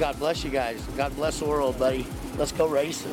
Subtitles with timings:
[0.00, 0.82] God bless you guys.
[0.96, 2.06] God bless the world, buddy.
[2.38, 3.12] Let's go racing.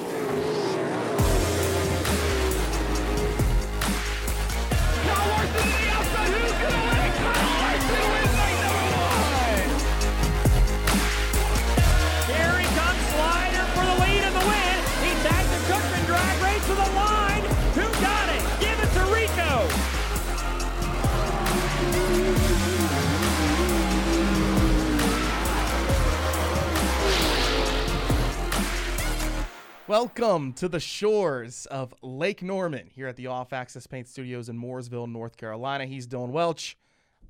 [29.88, 34.60] Welcome to the shores of Lake Norman here at the Off Axis Paint Studios in
[34.60, 35.86] Mooresville, North Carolina.
[35.86, 36.78] He's Dillon Welch.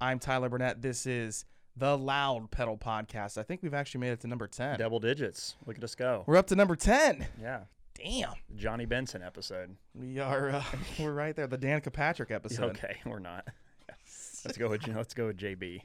[0.02, 0.82] I'm Tyler Burnett.
[0.82, 3.38] This is the Loud Pedal Podcast.
[3.38, 4.80] I think we've actually made it to number 10.
[4.80, 5.56] Double digits.
[5.68, 6.24] Look at us go.
[6.26, 7.28] We're up to number 10.
[7.40, 7.66] Yeah.
[7.94, 8.34] Damn.
[8.56, 9.76] Johnny Benson episode.
[9.94, 10.64] We are uh,
[11.00, 11.46] we're right there.
[11.46, 12.72] The Danica Patrick episode.
[12.84, 13.48] Okay, we're not.
[14.46, 15.82] Let's go with let's go with JB.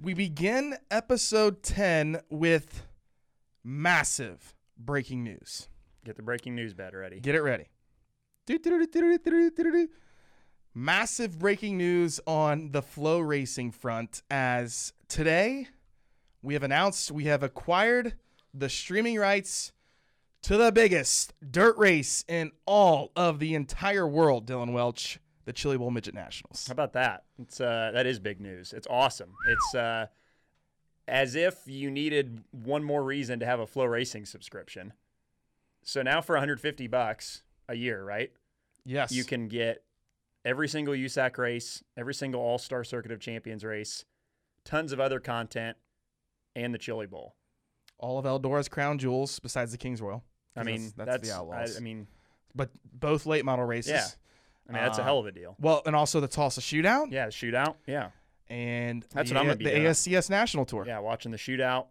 [0.00, 2.84] We begin episode 10 with
[3.64, 5.68] massive breaking news.
[6.04, 7.20] Get the breaking news bed ready.
[7.20, 7.66] Get it ready.
[10.74, 15.68] Massive breaking news on the flo racing front as today
[16.42, 18.14] we have announced we have acquired
[18.52, 19.72] the streaming rights
[20.42, 25.78] to the biggest dirt race in all of the entire world, Dillon Welch, the Chili
[25.78, 26.66] Bowl Midget Nationals.
[26.66, 27.24] How about that?
[27.38, 28.74] It's uh, that is big news.
[28.74, 29.32] It's awesome.
[29.48, 30.06] It's uh,
[31.06, 34.92] as if you needed one more reason to have a flo racing subscription.
[35.82, 38.32] So now for 150 bucks a year, right?
[38.84, 39.12] Yes.
[39.12, 39.82] You can get
[40.44, 44.04] every single USAC race, every single All Star Circuit of Champions race,
[44.64, 45.76] tons of other content,
[46.56, 47.34] and the Chili Bowl.
[47.98, 50.22] all of Eldora's crown jewels besides the King's Royal.
[50.56, 51.74] I mean, that's, that's the Outlaws.
[51.74, 52.06] I, I mean,
[52.54, 53.90] but both late model races.
[53.92, 54.06] Yeah.
[54.68, 55.56] I mean that's a Uh, hell of a deal.
[55.60, 57.74] Well, and also the Tulsa Shootout Yeah, the shootout.
[57.86, 58.10] Yeah,
[58.48, 59.82] and That's the, what I'm gonna the be doing.
[59.84, 60.84] ASCS National Tour.
[60.86, 60.98] yeah.
[60.98, 61.86] Watching the shootout.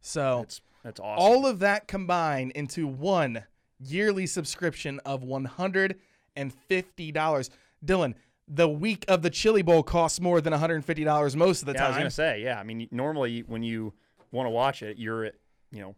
[0.00, 1.22] So That's that's awesome.
[1.22, 3.44] all of that combined into one
[3.78, 5.96] yearly subscription of one hundred
[6.36, 7.50] and fifty dollars.
[7.84, 8.14] Dillon,
[8.48, 11.60] the week of the Chili Bowl costs more than one hundred and fifty dollars most
[11.62, 11.82] of the time.
[11.82, 12.42] yeah, I was gonna say.
[12.42, 13.92] Yeah, I mean, normally when you
[14.32, 15.34] want to watch it, you're at
[15.70, 15.94] you know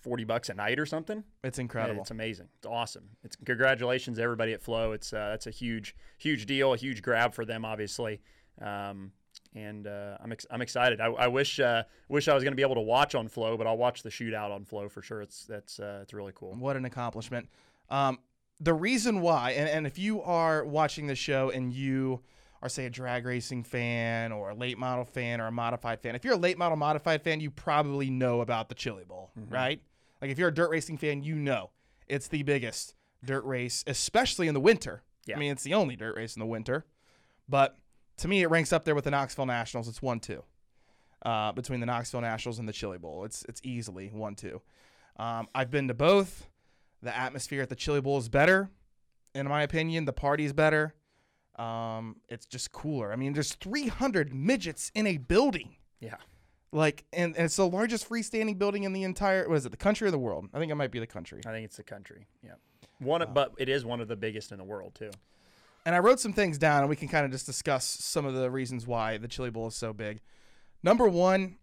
[0.00, 1.24] forty bucks a night or something.
[1.44, 2.02] It's incredible.
[2.02, 2.48] It's amazing.
[2.58, 3.04] It's awesome.
[3.24, 4.92] It's congratulations to everybody at Flo.
[4.92, 8.20] It's uh, that's a huge huge deal, a huge grab for them, obviously.
[8.60, 9.12] Um,
[9.54, 11.00] and uh, I'm ex- I'm excited.
[11.00, 13.56] I, I wish uh, wish I was going to be able to watch on Flo,
[13.56, 15.22] but I'll watch the shootout on Flo for sure.
[15.22, 16.54] It's that's uh, it's really cool.
[16.54, 17.48] What an accomplishment.
[17.90, 18.18] Um,
[18.60, 22.20] the reason why, and, and if you are watching the show and you
[22.60, 26.16] are, say, a drag racing fan or a late model fan or a modified fan,
[26.16, 29.80] if you're a late model modified fan, you probably know about the Chili Bowl, right?
[30.20, 31.70] Like if you're a dirt racing fan, you know
[32.08, 35.02] it's the biggest dirt race, especially in the winter.
[35.26, 35.36] Yeah.
[35.36, 36.84] I mean, it's the only dirt race in the winter.
[37.48, 37.78] But
[38.18, 39.88] to me, it ranks up there with the Knoxville Nationals.
[39.88, 40.42] It's one two
[41.24, 43.24] uh, between the Knoxville Nationals and the Chili Bowl.
[43.24, 44.60] It's it's easily one two.
[45.16, 46.46] Um, I've been to both.
[47.02, 48.70] The atmosphere at the Chili Bowl is better,
[49.34, 50.04] in my opinion.
[50.04, 50.94] The party's better.
[51.56, 53.12] Um, it's just cooler.
[53.12, 55.76] I mean, there's 300 midgets in a building.
[56.00, 56.16] Yeah.
[56.70, 59.48] Like, and, and it's the largest freestanding building in the entire.
[59.48, 59.70] What is it?
[59.70, 60.48] The country or the world?
[60.54, 61.40] I think it might be the country.
[61.46, 62.26] I think it's the country.
[62.42, 62.52] Yeah.
[63.00, 65.10] One, Uh, of but it is one of the biggest in the world too.
[65.88, 68.34] And I wrote some things down, and we can kind of just discuss some of
[68.34, 70.20] the reasons why the Chili Bowl is so big.
[70.82, 71.56] Number one,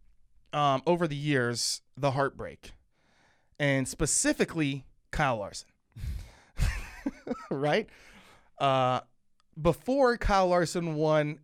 [0.52, 2.72] um, over the years, the heartbreak,
[3.60, 5.68] and specifically Kyle Larson.
[7.52, 7.88] right?
[8.58, 9.02] Uh,
[9.62, 11.38] before Kyle Larson won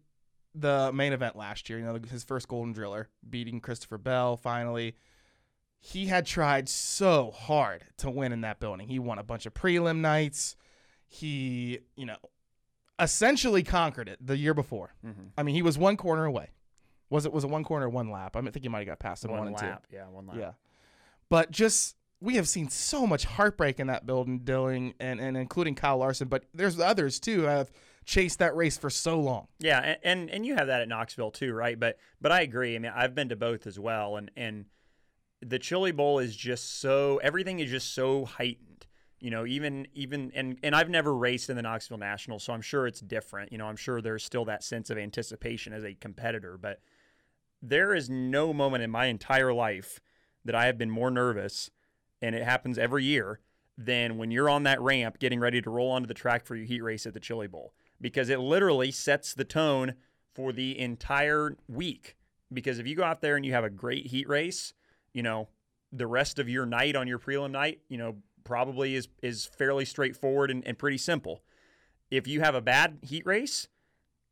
[0.55, 4.95] the main event last year, you know, his first Golden Driller, beating Christopher Bell finally.
[5.79, 8.87] He had tried so hard to win in that building.
[8.87, 10.55] He won a bunch of prelim nights.
[11.05, 12.17] He, you know,
[13.01, 14.93] essentially conquered it the year before.
[15.05, 15.27] Mm-hmm.
[15.37, 16.51] I mean, he was one corner away.
[17.09, 18.37] Was it was it one corner or one lap?
[18.37, 19.87] I, mean, I think he might have got past him one, One, and lap.
[19.91, 20.37] Yeah, one lap.
[20.39, 20.51] Yeah,
[21.29, 25.75] but just we have seen so much heartbreak in that building, Dillon, and and including
[25.75, 26.29] Kyle Larson.
[26.29, 27.71] But there's others too who have
[28.05, 29.47] chased that race for so long.
[29.59, 31.77] Yeah, and, and and you have that at Knoxville too, right?
[31.77, 32.75] But but I agree.
[32.75, 34.65] I mean, I've been to both as well, and and
[35.41, 38.70] the Chili Bowl is just so everything is just so heightened.
[39.21, 42.61] You know, even even and and I've never raced in the Knoxville National, so I'm
[42.61, 43.51] sure it's different.
[43.51, 46.79] You know, I'm sure there's still that sense of anticipation as a competitor, but
[47.61, 49.99] there is no moment in my entire life
[50.43, 51.69] that I have been more nervous,
[52.21, 53.39] and it happens every year,
[53.77, 56.65] than when you're on that ramp getting ready to roll onto the track for your
[56.65, 59.93] heat race at the Chili Bowl because it literally sets the tone
[60.33, 62.15] for the entire week.
[62.51, 64.73] Because if you go out there and you have a great heat race,
[65.13, 65.47] you know,
[65.91, 69.85] the rest of your night on your prelim night, you know, probably is is fairly
[69.85, 71.43] straightforward and, and pretty simple.
[72.09, 73.67] If you have a bad heat race,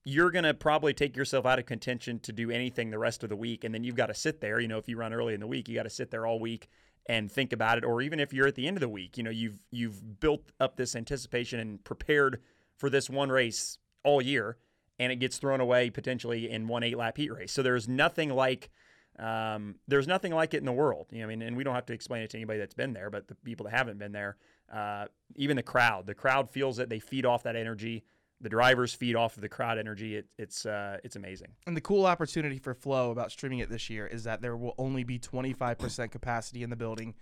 [0.03, 3.29] you're going to probably take yourself out of contention to do anything the rest of
[3.29, 3.63] the week.
[3.63, 4.59] And then you've got to sit there.
[4.59, 6.39] You know, if you run early in the week, you got to sit there all
[6.39, 6.67] week
[7.05, 7.85] and think about it.
[7.85, 10.51] Or even if you're at the end of the week, you know, you've you've built
[10.59, 12.41] up this anticipation and prepared
[12.77, 14.57] for this one race all year,
[14.97, 17.51] and it gets thrown away potentially in one eight lap heat race.
[17.51, 18.69] So there's nothing like
[19.19, 21.07] um, there's nothing like it in the world.
[21.11, 22.93] You know, I mean, and we don't have to explain it to anybody that's been
[22.93, 24.37] there, but the people that haven't been there,
[24.73, 25.05] uh,
[25.35, 28.03] even the crowd, the crowd feels that They feed off that energy
[28.41, 30.15] the drivers feed off of the crowd energy.
[30.15, 31.49] It, it's uh, it's amazing.
[31.67, 34.75] And the cool opportunity for Flo about streaming it this year is that there will
[34.77, 37.15] only be 25% capacity in the building.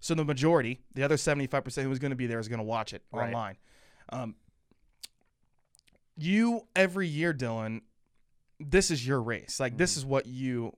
[0.00, 2.64] So the majority, the other 75% who is going to be there is going to
[2.64, 3.28] watch it Right.
[3.28, 3.56] online.
[4.10, 4.34] Um,
[6.16, 7.82] you every year, Dillon,
[8.60, 9.58] this is your race.
[9.60, 10.76] Like this is what you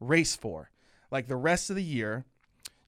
[0.00, 0.70] race for.
[1.10, 2.24] Like the rest of the year,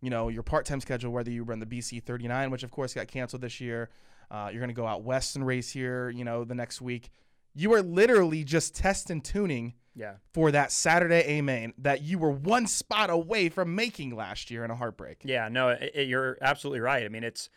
[0.01, 3.09] you know, your part-time schedule, whether you run the BC 39, which of course got
[3.09, 3.91] canceled this year,
[4.31, 7.11] uh, you're going to go out west and race here, you know, the next week.
[7.55, 10.15] You are literally just test and tuning Yeah.
[10.35, 14.65] for that Saturday A main that you were one spot away from making last year
[14.65, 15.23] in a heartbreak.
[15.25, 17.05] Yeah, no, it, it- you're absolutely right.
[17.05, 17.49] I mean, it's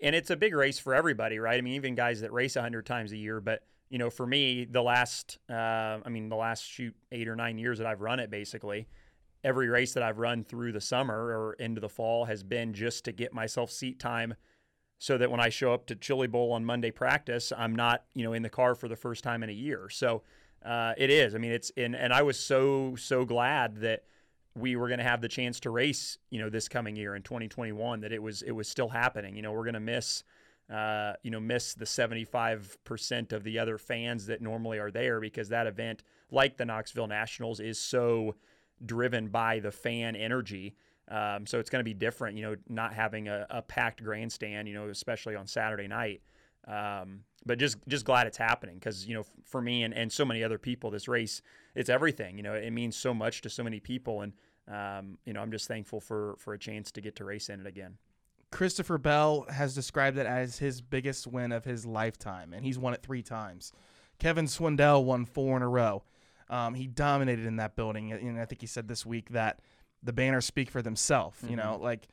[0.00, 1.58] and it's a big race for everybody, right?
[1.58, 4.64] I mean, even guys that race 100 times a year, but you know, for me,
[4.64, 8.20] the last uh, I mean, the last shoot 8 or 9 years that I've run
[8.20, 8.88] it basically,
[9.44, 13.04] every race that I've run through the summer or into the fall has been just
[13.06, 14.34] to get myself seat time
[14.98, 18.24] so that when I show up to Chili Bowl on Monday practice, I'm not, you
[18.24, 19.88] know, in the car for the first time in a year.
[19.88, 20.22] So
[20.64, 21.34] uh, it is.
[21.34, 24.04] I mean, it's in, and I was so so glad that
[24.56, 27.22] we were going to have the chance to race, you know, this coming year in
[27.22, 28.00] 2021.
[28.00, 29.36] That it was it was still happening.
[29.36, 30.24] You know, we're going to miss.
[30.72, 35.48] Uh, you know, miss the 75% of the other fans that normally are there because
[35.48, 38.34] that event, like the Knoxville Nationals, is so
[38.84, 40.74] driven by the fan energy.
[41.10, 44.68] Um, so it's going to be different, you know, not having a, a packed grandstand,
[44.68, 46.20] you know, especially on Saturday night.
[46.66, 50.24] Um, but just just glad it's happening because you know for me and, and so
[50.24, 51.40] many other people, this race
[51.74, 52.36] it's everything.
[52.36, 54.32] You know, it means so much to so many people, and
[54.68, 57.60] um, you know I'm just thankful for for a chance to get to race in
[57.60, 57.96] it again.
[58.50, 62.94] Christopher Bell has described it as his biggest win of his lifetime, and he's won
[62.94, 63.72] it three times.
[64.18, 66.02] Kevin Swindell won four in a row.
[66.50, 69.60] Um, he dominated in that building, and I think he said this week that
[70.02, 71.38] the banners speak for themselves.
[71.48, 72.08] You know, like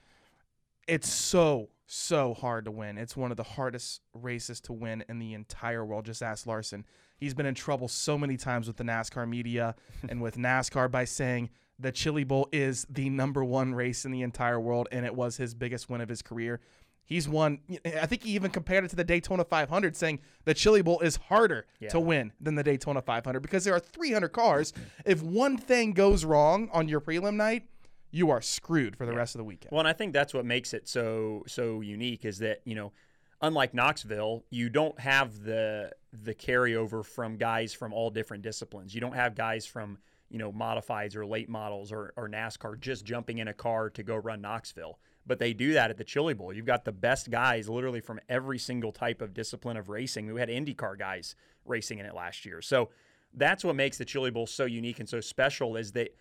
[0.87, 2.97] it's so so hard to win.
[2.97, 6.05] It's one of the hardest races to win in the entire world.
[6.05, 6.85] Just ask Larson.
[7.17, 9.75] He's been in trouble so many times with the NASCAR media
[10.09, 11.49] and with NASCAR by saying
[11.79, 15.37] the Chili Bowl is the number one race in the entire world, and it was
[15.37, 16.61] his biggest win of his career.
[17.07, 17.59] He's won.
[17.85, 21.17] I think he even compared it to the Daytona 500, saying the Chili Bowl is
[21.17, 21.89] harder Yeah.
[21.89, 24.73] to win than the Daytona 500 because there are 300 cars.
[25.05, 27.67] If one thing goes wrong on your prelim night,
[28.09, 29.71] you are screwed for the rest of the weekend.
[29.71, 32.91] Well, and I think that's what makes it so so unique is that you know,
[33.41, 38.95] unlike Knoxville, you don't have the the carryover from guys from all different disciplines.
[38.95, 39.99] You don't have guys from
[40.35, 44.03] you know modifieds or late models or, or NASCAR just jumping in a car to
[44.03, 44.99] go run Knoxville.
[45.25, 46.51] But they do that at the Chili Bowl.
[46.51, 50.33] You've got the best guys literally from every single type of discipline of racing.
[50.33, 52.61] We had IndyCar guys racing in it last year.
[52.61, 52.89] So
[53.33, 56.13] that's what makes the Chili Bowl so unique and so special is that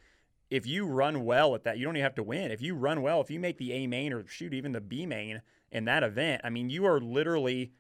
[0.49, 2.53] if you run well at that, you don't even have to win.
[2.53, 5.07] If you run well, if you make the A main or shoot even the B
[5.07, 7.73] main in that event, I mean, you are literally,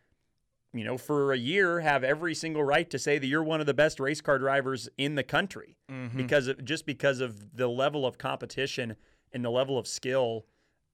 [0.75, 3.67] you know, for a year have every single right to say that you're one of
[3.67, 5.76] the best race car drivers in the country
[6.17, 8.97] because of just because of the level of competition
[9.32, 10.44] and the level of skill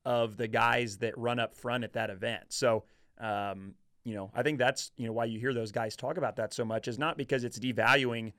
[0.05, 2.45] of the guys that run up front at that event.
[2.51, 2.85] So,
[3.19, 6.37] um, you know, I think that's you know why you hear those guys talk about
[6.37, 8.33] that so much is not because it's devaluing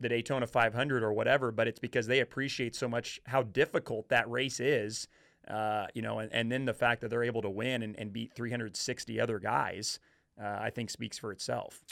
[0.00, 4.28] the Daytona 500 or whatever, but it's because they appreciate so much how difficult that
[4.30, 5.08] race is.
[5.48, 8.12] Uh, you know, and, and then the fact that they're able to win and, and
[8.12, 9.98] beat 360 other guys,
[10.40, 11.82] uh, I think speaks for itself.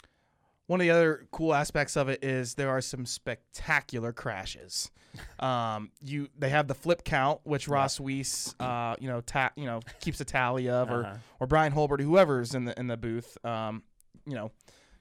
[0.67, 4.91] One of the other cool aspects of it is there are some spectacular crashes.
[5.39, 9.65] Um, you they have the flip count, which Ross Weiss, uh, you know, ta- you
[9.65, 11.17] know, keeps a tally of, or Uh-huh.
[11.39, 13.83] or Bryan Hulbert, whoever's in the in the booth, um,
[14.25, 14.49] you know,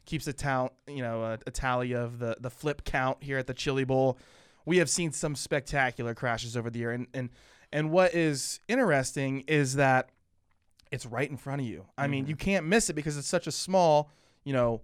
[0.04, 3.46] keeps a count, you know, a, a tally of the the flip count here at
[3.46, 4.18] the Chili Bowl.
[4.66, 7.30] We have seen some spectacular crashes over the year, and and
[7.72, 10.10] and what is interesting is that
[10.92, 11.86] it's right in front of you.
[11.96, 12.44] I mean, you mm-hmm.
[12.44, 14.10] can't miss it because it's such a small,
[14.44, 14.82] you know,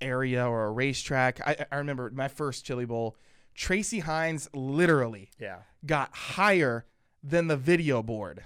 [0.00, 1.40] area or a racetrack.
[1.46, 3.16] I, I remember my first Chili Bowl,
[3.54, 5.60] Tracy Hines literally Yeah.
[5.86, 6.84] got higher
[7.22, 8.44] than the video board.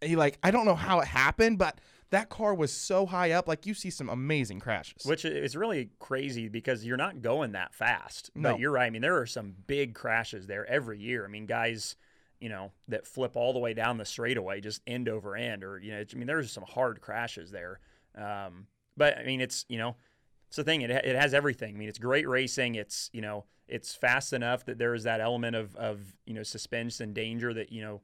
[0.00, 1.80] He like I don't know how it happened, but
[2.10, 3.48] that car was so high up.
[3.48, 5.04] Like you see some amazing crashes.
[5.04, 8.30] Which is really crazy because you're not going that fast.
[8.34, 8.52] No.
[8.52, 8.86] But you're right.
[8.86, 11.24] I mean, there are some big crashes there every year.
[11.24, 11.96] I mean, guys,
[12.40, 15.78] you know, that flip all the way down the straightaway, just end over end, or
[15.78, 17.80] you know, I mean, there's some hard crashes there.
[18.16, 18.66] Um,
[18.96, 19.96] but I mean, it's you know,
[20.48, 20.82] it's the thing.
[20.82, 21.74] It, it has everything.
[21.74, 22.74] I mean, it's great racing.
[22.74, 26.42] It's you know, it's fast enough that there is that element of of you know
[26.42, 28.00] suspense and danger that you know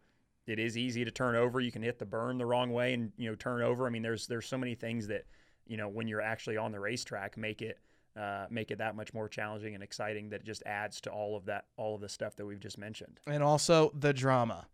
[0.47, 1.61] it is easy to turn over.
[1.61, 3.87] You can hit the berm the wrong way and you know turn over.
[3.87, 5.25] I mean, there's there's so many things that
[5.67, 7.79] you know when you're actually on the racetrack make it
[8.17, 10.31] uh, make it that much more challenging and exciting.
[10.31, 12.79] That it just adds to all of that all of the stuff that we've just
[12.79, 13.21] mentioned.
[13.27, 14.67] and also the drama.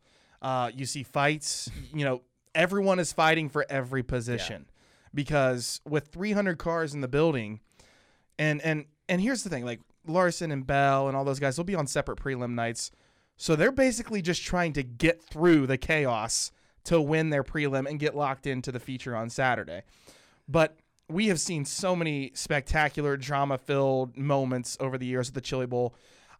[0.43, 1.71] Uh, you see fights.
[1.95, 2.23] You know,
[2.55, 4.67] everyone is fighting for every position
[5.13, 7.61] because with 300 cars in the building,
[8.39, 11.65] and and and here's the thing: like Larson and Bell and all those guys will
[11.65, 12.91] be on separate prelim nights,
[13.37, 16.53] so they're basically just trying to get through the chaos
[16.85, 19.83] to win their prelim and get locked into the feature on Saturday.
[20.49, 20.77] But
[21.11, 25.67] we have seen so many spectacular drama filled moments over the years at the Chili
[25.67, 25.95] Bowl.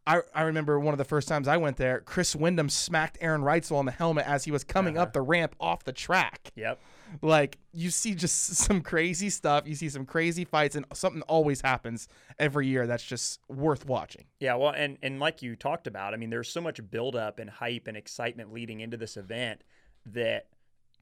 [0.07, 3.43] I, I remember one of the first times I went there, Chris Windom smacked Aaron
[3.43, 5.13] Reutzel on the helmet as he was coming up uh-huh.
[5.13, 6.53] the ramp off the track.
[6.57, 6.81] Yep.
[7.23, 9.67] Like you see just some crazy stuff.
[9.67, 12.09] You see some crazy fights, and something always happens
[12.39, 14.25] every year that's just worth watching.
[14.39, 17.51] Yeah, well, and and like you talked about, I mean, there's so much buildup and
[17.51, 19.63] hype and excitement leading into this event
[20.07, 20.47] that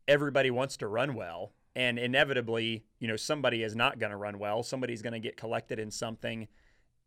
[0.08, 4.40] everybody wants to run well, and inevitably, you know, somebody is not going to run
[4.40, 4.64] well.
[4.64, 6.49] Somebody's going to get collected in something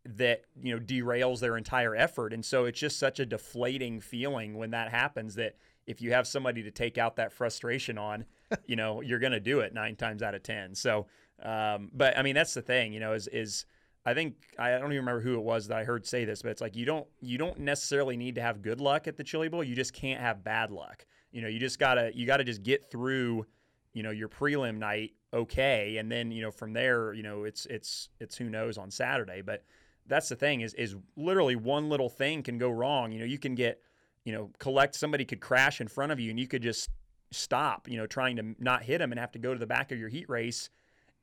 [0.05, 4.57] that you know derails their entire effort, and so it's just such a deflating feeling
[4.57, 5.35] when that happens.
[5.35, 8.23] That if you have somebody to take out that frustration on,
[8.65, 10.73] you know, you're going to do it nine times out of ten.
[10.73, 11.07] So,
[11.43, 13.65] um, but I mean, that's the thing, you know, is is
[14.05, 16.51] I think I don't even remember who it was that I heard say this, but
[16.51, 19.49] it's like you don't you don't necessarily need to have good luck at the Chili
[19.49, 19.65] Bowl.
[19.65, 21.05] You just can't have bad luck.
[21.33, 23.45] You know, you just gotta you gotta just get through,
[23.93, 27.65] you know, your prelim night okay, and then you know from there, you know, it's
[27.67, 29.41] it's it's who knows on Saturday.
[29.41, 29.63] But
[30.07, 33.11] that's the thing is is literally one little thing can go wrong.
[33.11, 33.81] You know, you can get
[34.25, 36.89] you know collect somebody could crash in front of you, and you could just
[37.31, 37.87] stop.
[37.89, 39.99] You know, trying to not hit them and have to go to the back of
[39.99, 40.69] your heat race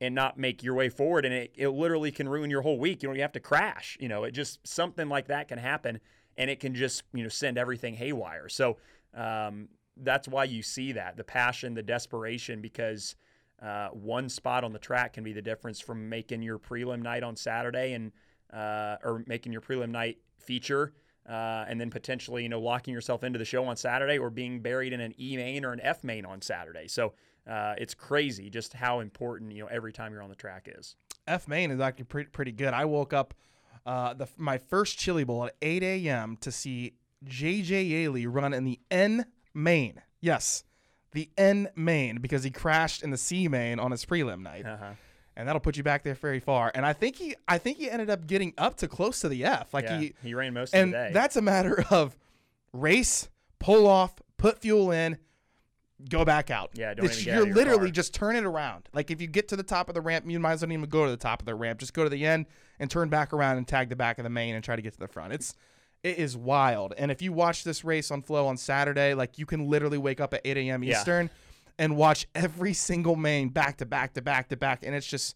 [0.01, 3.03] and not make your way forward and it, it literally can ruin your whole week
[3.03, 5.99] you know you have to crash you know it just something like that can happen
[6.37, 8.77] and it can just you know send everything haywire so
[9.13, 9.67] um,
[10.03, 13.15] that's why you see that the passion the desperation because
[13.61, 17.23] uh, one spot on the track can be the difference from making your prelim night
[17.23, 18.11] on saturday and
[18.53, 20.93] uh, or making your prelim night feature
[21.27, 24.61] uh, and then potentially you know locking yourself into the show on saturday or being
[24.61, 27.13] buried in an e main or an f main on saturday so
[27.49, 30.95] uh, it's crazy just how important you know every time you're on the track is.
[31.27, 32.73] F Main is actually pretty pretty good.
[32.73, 33.33] I woke up
[33.85, 36.37] uh, the my first Chili Bowl at 8 a.m.
[36.41, 36.93] to see
[37.25, 40.01] JJ Yeley run in the N main.
[40.21, 40.63] Yes,
[41.11, 44.91] the N main because he crashed in the C main on his prelim night, Uh-huh.
[45.35, 46.71] and that'll put you back there very far.
[46.75, 49.45] And I think he I think he ended up getting up to close to the
[49.45, 49.73] F.
[49.73, 51.13] Like Yeah, he he ran most and of the day.
[51.13, 52.15] that's a matter of
[52.73, 53.29] race,
[53.59, 55.17] pull off, put fuel in,
[56.09, 56.71] go back out.
[56.73, 57.93] Yeah, don't It's- even get you're your literally car.
[57.93, 58.87] just turn it around.
[58.93, 60.87] Like if you get to the top of the ramp, you might as well even
[60.89, 61.79] go to the top of the ramp.
[61.79, 62.45] Just go to the end
[62.79, 64.93] and turn back around and tag the back of the main and try to get
[64.93, 65.33] to the front.
[65.33, 65.55] It's
[66.03, 66.93] it is wild.
[66.97, 70.21] And if you watch this race on Flo on Saturday, like you can literally wake
[70.21, 70.83] up at 8 a.m.
[70.83, 70.97] Yeah.
[70.97, 71.29] Eastern
[71.77, 75.35] and watch every single main back to back to back to back, and it's just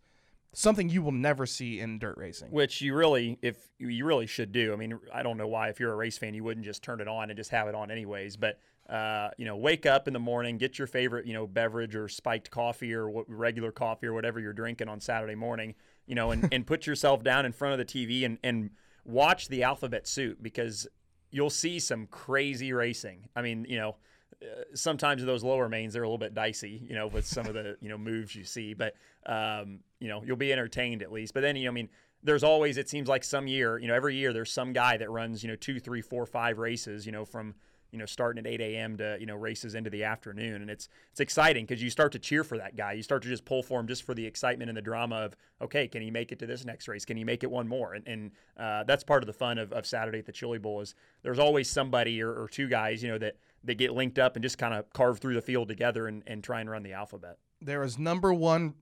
[0.53, 2.51] something you will never see in dirt racing.
[2.51, 4.71] which you really, if you really should do.
[4.71, 7.01] I mean, I don't know why if you're a race fan you wouldn't just turn
[7.01, 8.37] it on and just have it on anyways.
[8.37, 11.95] But uh, you know, wake up in the morning, get your favorite you know beverage
[11.95, 15.75] or spiked coffee or what, regular coffee or whatever you're drinking on Saturday morning.
[16.05, 18.71] You know, and, and put yourself down in front of the TV and and
[19.05, 20.87] watch the alphabet suit because
[21.31, 23.27] you'll see some crazy racing.
[23.35, 23.95] I mean, you know.
[24.41, 24.45] uh,
[24.75, 27.77] Sometimes those lower mains they're a little bit dicey, you know, with some of the
[27.81, 28.73] you know moves you see.
[28.73, 28.95] But
[29.25, 31.33] um, you know, you'll be entertained at least.
[31.33, 31.89] But then you know, I mean,
[32.23, 35.09] there's always it seems like some year, you know, every year there's some guy that
[35.09, 37.55] runs you know two, three, four, five races, you know, from
[37.93, 38.97] you know starting at 8 a.m.
[38.97, 42.19] to you know races into the afternoon, and it's it's exciting because you start to
[42.19, 42.93] cheer for that guy.
[42.93, 45.35] You start to just pull for him just for the excitement and the drama of
[45.61, 47.05] okay, can he make it to this next race?
[47.05, 47.93] Can he make it one more?
[47.93, 50.81] And, and uh, that's part of the fun of, of Saturday at the Chili Bowl
[50.81, 54.35] is there's always somebody or, or two guys, you know, that that get linked up
[54.35, 56.93] and just kind of carve through the field together and, and try and run the
[56.93, 57.37] alphabet.
[57.61, 58.73] there is number one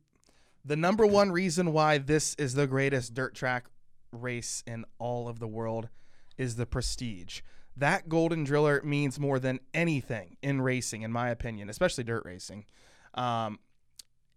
[0.64, 3.66] the number one reason why this is the greatest dirt track
[4.12, 5.90] race in all of the world
[6.38, 7.42] is the prestige
[7.78, 12.66] that golden driller means more than anything in racing in my opinion especially dirt racing.
[13.14, 13.60] Um,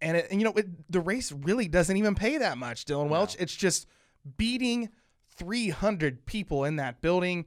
[0.01, 3.09] and, it, and you know it, the race really doesn't even pay that much dillon
[3.09, 3.37] welch.
[3.39, 3.87] It's just
[4.37, 4.91] beating
[5.37, 7.47] 300 people in that building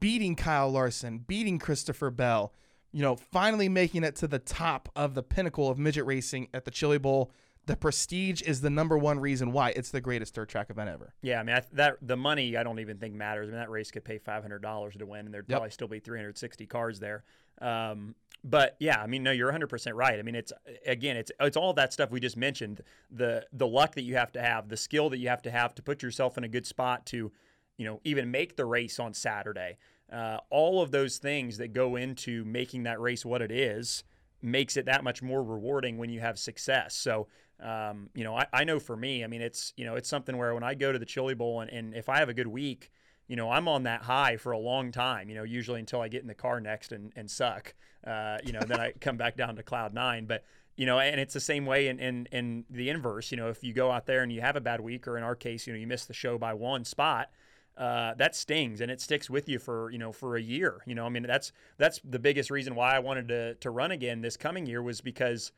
[0.00, 2.52] beating kyle larson beating christopher bell
[2.96, 6.64] you know, finally making it to the top of the pinnacle of midget racing at
[6.64, 7.30] the Chili Bowl.
[7.66, 11.12] The prestige is the number one reason why it's the greatest dirt track event ever.
[11.20, 13.48] Yeah, I mean I, that the money I don't even think matters.
[13.48, 15.56] I mean that race could pay five hundred dollars to win, and there'd Yep.
[15.56, 17.24] probably still be three hundred sixty cars there.
[17.60, 20.18] Um, but yeah, I mean no, you're one hundred percent right.
[20.18, 20.52] I mean it's
[20.86, 22.82] again it's it's all that stuff we just mentioned.
[23.10, 25.74] The the luck that you have to have, the skill that you have to have
[25.74, 27.32] to put yourself in a good spot to,
[27.76, 29.76] you know, even make the race on Saturday.
[30.12, 34.04] Uh, all of those things that go into making that race what it is
[34.40, 36.94] makes it that much more rewarding when you have success.
[36.94, 37.26] So,
[37.60, 40.36] um, you know, I, I know for me, I mean, it's, you know, it's something
[40.36, 42.46] where when I go to the Chili Bowl and, and if I have a good
[42.46, 42.90] week,
[43.28, 46.08] you know, I'm on that high for a long time, you know, usually until I
[46.08, 47.74] get in the car next and, and suck,
[48.06, 50.26] uh, you know, then I come back down to cloud nine.
[50.26, 50.44] But,
[50.76, 53.64] you know, and it's the same way in, in, in the inverse, you know, if
[53.64, 55.72] you go out there and you have a bad week, or in our case, you
[55.72, 57.30] know, you miss the show by one spot,
[57.76, 60.80] uh, that stings and it sticks with you for you know for a year.
[60.86, 63.90] You know, I mean that's that's the biggest reason why I wanted to to run
[63.90, 65.52] again this coming year was because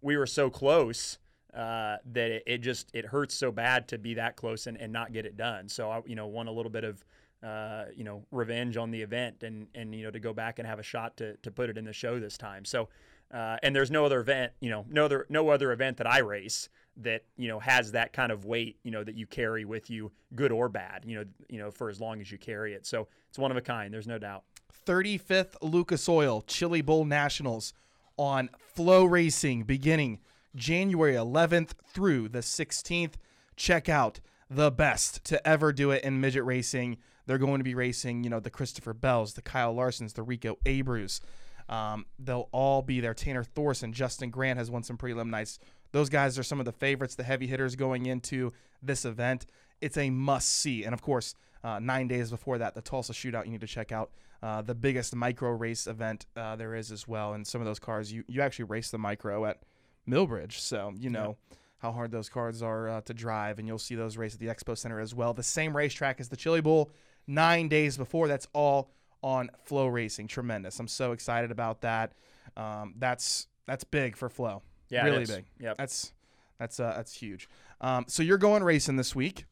[0.00, 1.18] we were so close
[1.54, 4.92] uh, that it, it just it hurts so bad to be that close and, and
[4.92, 5.68] not get it done.
[5.68, 7.04] So I you know want a little bit of
[7.42, 10.66] uh, you know revenge on the event and and you know to go back and
[10.66, 12.64] have a shot to to put it in the show this time.
[12.64, 12.88] So.
[13.32, 16.18] Uh, and there's no other event, you know, no other no other event that I
[16.18, 16.68] race
[16.98, 20.12] that you know has that kind of weight, you know, that you carry with you,
[20.36, 22.86] good or bad, you know, you know, for as long as you carry it.
[22.86, 23.92] So it's one of a kind.
[23.92, 24.44] There's no doubt.
[24.86, 27.72] 35th Lucas Oil Chili Bowl Nationals
[28.16, 30.20] on Flo Racing beginning
[30.54, 33.14] January 11th through the 16th.
[33.56, 34.20] Check out
[34.50, 36.98] the best to ever do it in midget racing.
[37.26, 40.58] They're going to be racing, you know, the Christopher Bells, the Kyle Larsons, the Rico
[40.66, 41.20] Abreus.
[41.68, 43.14] Um, they'll all be there.
[43.14, 45.58] Tanner Thorson, Justin Grant has won some prelim nights.
[45.92, 49.46] Those guys are some of the favorites, the heavy hitters going into this event.
[49.80, 50.84] It's a must see.
[50.84, 53.92] And of course, uh, nine days before that, the Tulsa Shootout, you need to check
[53.92, 54.10] out
[54.42, 57.32] uh, the biggest micro race event uh, there is as well.
[57.32, 59.62] And some of those cars, you, you actually race the micro at
[60.08, 60.58] Millbridge.
[60.58, 61.36] So you know
[61.78, 63.58] how hard those cars are uh, to drive.
[63.58, 65.34] And you'll see those race at the Expo Center as well.
[65.34, 66.90] The same racetrack as the Chili Bowl,
[67.26, 68.26] nine days before.
[68.26, 68.90] That's all
[69.22, 70.28] on Flo Racing.
[70.28, 70.80] Tremendous.
[70.80, 72.12] I'm so excited about that.
[72.56, 74.62] Um, that's that's big for Flo.
[74.88, 75.44] Yeah, really big.
[75.60, 75.76] Yep.
[75.76, 76.12] That's
[76.58, 77.48] that's uh, that's huge.
[77.80, 79.46] Um, so you're going racing this week.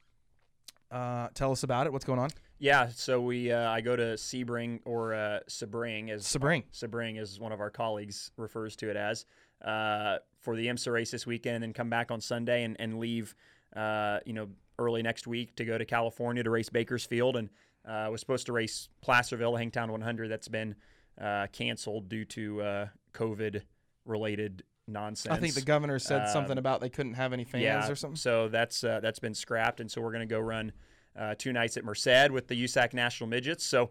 [0.90, 1.92] Uh, tell us about it.
[1.92, 2.30] What's going on?
[2.58, 6.62] Yeah, so we uh, I go to Sebring or uh, Sebring as Sebring.
[6.72, 9.26] Sebring as one of our colleagues refers to it as
[9.64, 12.98] uh, for the IMSA race this weekend, and then come back on Sunday and, and
[12.98, 13.34] leave
[13.76, 14.48] uh, you know
[14.78, 17.48] early next week to go to California to race Bakersfield, and
[17.86, 20.30] uh, was supposed to race Placerville Hangtown 100.
[20.30, 20.74] That's been
[21.20, 23.62] uh, canceled due to uh, COVID
[24.04, 25.34] related nonsense.
[25.34, 28.16] I think the governor said something Um, about they couldn't have any fans or something.
[28.16, 30.72] So that's uh, that's been scrapped, and so we're going to go run
[31.16, 33.64] uh, two nights at Merced with the USAC National Midgets.
[33.64, 33.90] So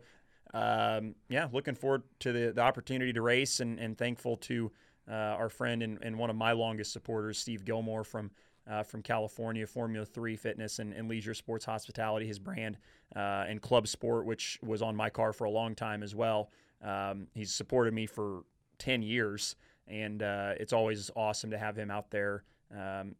[0.53, 4.71] um, yeah, looking forward to the, the opportunity to race, and, and thankful to
[5.11, 8.31] uh, our friend and, and one of my longest supporters, Steve Gilmore from.
[8.69, 12.77] Uh, from California, Formula Three Fitness and, and Leisure Sports Hospitality, his brand,
[13.15, 16.51] uh, and Club Sport, which was on my car for a long time as well.
[16.83, 18.43] Um, he's supported me for
[18.77, 19.55] 10 years,
[19.87, 22.43] and uh, it's always awesome to have him out there.
[22.71, 23.15] Um,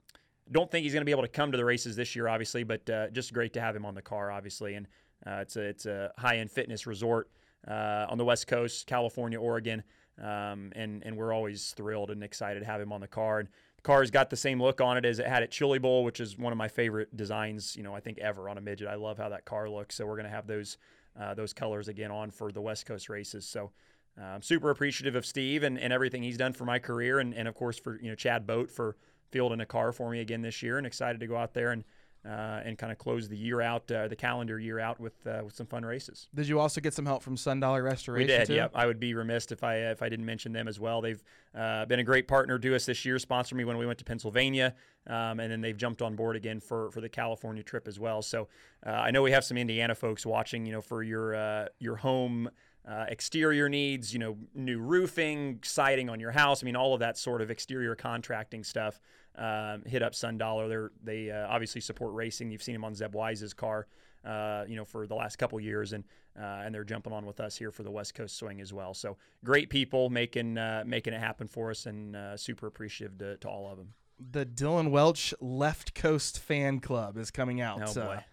[0.51, 2.63] don't think he's going to be able to come to the races this year, obviously,
[2.63, 4.75] but uh, just great to have him on the car, obviously.
[4.75, 4.87] And
[5.25, 7.31] uh, it's a it's a high end fitness resort
[7.67, 9.81] on the West Coast, California, Oregon,
[10.19, 13.39] um, and and we're always thrilled and excited to have him on the car.
[13.39, 16.03] And the car's got the same look on it as it had at Chili Bowl,
[16.03, 18.87] which is one of my favorite designs, you know, I think ever on a midget.
[18.87, 19.95] I love how that car looks.
[19.95, 20.77] So we're going to have those
[21.19, 23.45] uh, those colors again on for the West Coast races.
[23.45, 23.71] So.
[24.19, 27.33] uh, I'm super appreciative of Steve and, and everything he's done for my career, and,
[27.33, 28.97] and of course for you know Chad Boat for
[29.31, 31.85] fielding a car for me again this year, and excited to go out there and
[32.25, 35.41] uh, and kind of close the year out, uh, the calendar year out with uh,
[35.43, 36.27] with some fun races.
[36.35, 38.27] Did you also get some help from Sun Dollar Restoration?
[38.27, 38.47] We did.
[38.47, 38.55] Too?
[38.55, 38.71] Yep.
[38.75, 41.01] I would be remiss if I if I didn't mention them as well.
[41.01, 41.23] They've
[41.55, 43.17] uh, been a great partner to us this year.
[43.17, 44.75] Sponsored me when we went to Pennsylvania,
[45.07, 48.21] um, and then they've jumped on board again for for the California trip as well.
[48.21, 48.47] So
[48.85, 50.65] uh, I know we have some Indiana folks watching.
[50.65, 52.49] You know, for your uh, your home.
[52.87, 56.63] Uh, exterior needs, you know, new roofing, siding on your house.
[56.63, 58.99] I mean, all of that sort of exterior contracting stuff.
[59.35, 60.67] Um, hit up Sun Dollar.
[60.67, 62.51] They're, they uh, obviously support racing.
[62.51, 63.87] You've seen them on Zeb Wise's car,
[64.25, 66.03] uh, you know, for the last couple years, and
[66.37, 68.93] uh, and they're jumping on with us here for the West Coast Swing as well.
[68.93, 73.37] So great people making uh, making it happen for us, and uh, super appreciative to,
[73.37, 73.93] to all of them.
[74.31, 77.81] The Dillon Welch Left Coast Fan Club is coming out.
[77.81, 78.23] Oh boy,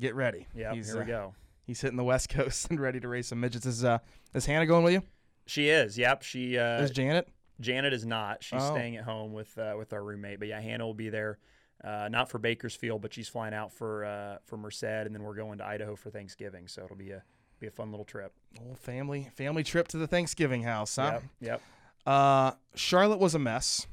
[0.00, 0.46] get ready.
[0.54, 1.34] yeah, here we go.
[1.64, 3.66] He's hitting the West Coast and ready to race some midgets.
[3.66, 3.98] Is uh
[4.34, 5.02] is Hannah going with you?
[5.46, 5.98] She is.
[5.98, 6.22] Yep.
[6.22, 7.28] She uh, is Janet?
[7.60, 8.42] Janet is not.
[8.42, 8.74] She's Oh.
[8.74, 10.38] staying at home with uh, with our roommate.
[10.38, 11.38] But yeah, Hannah will be there.
[11.84, 15.34] Uh, not for Bakersfield, but she's flying out for uh, for Merced, and then we're
[15.34, 16.68] going to Idaho for Thanksgiving.
[16.68, 17.22] So it'll be a
[17.60, 18.32] be a fun little trip.
[18.64, 21.20] Old family family trip to the Thanksgiving house, huh?
[21.20, 21.22] Yep.
[21.40, 21.62] Yep.
[22.06, 23.86] Uh, Charlotte was a mess.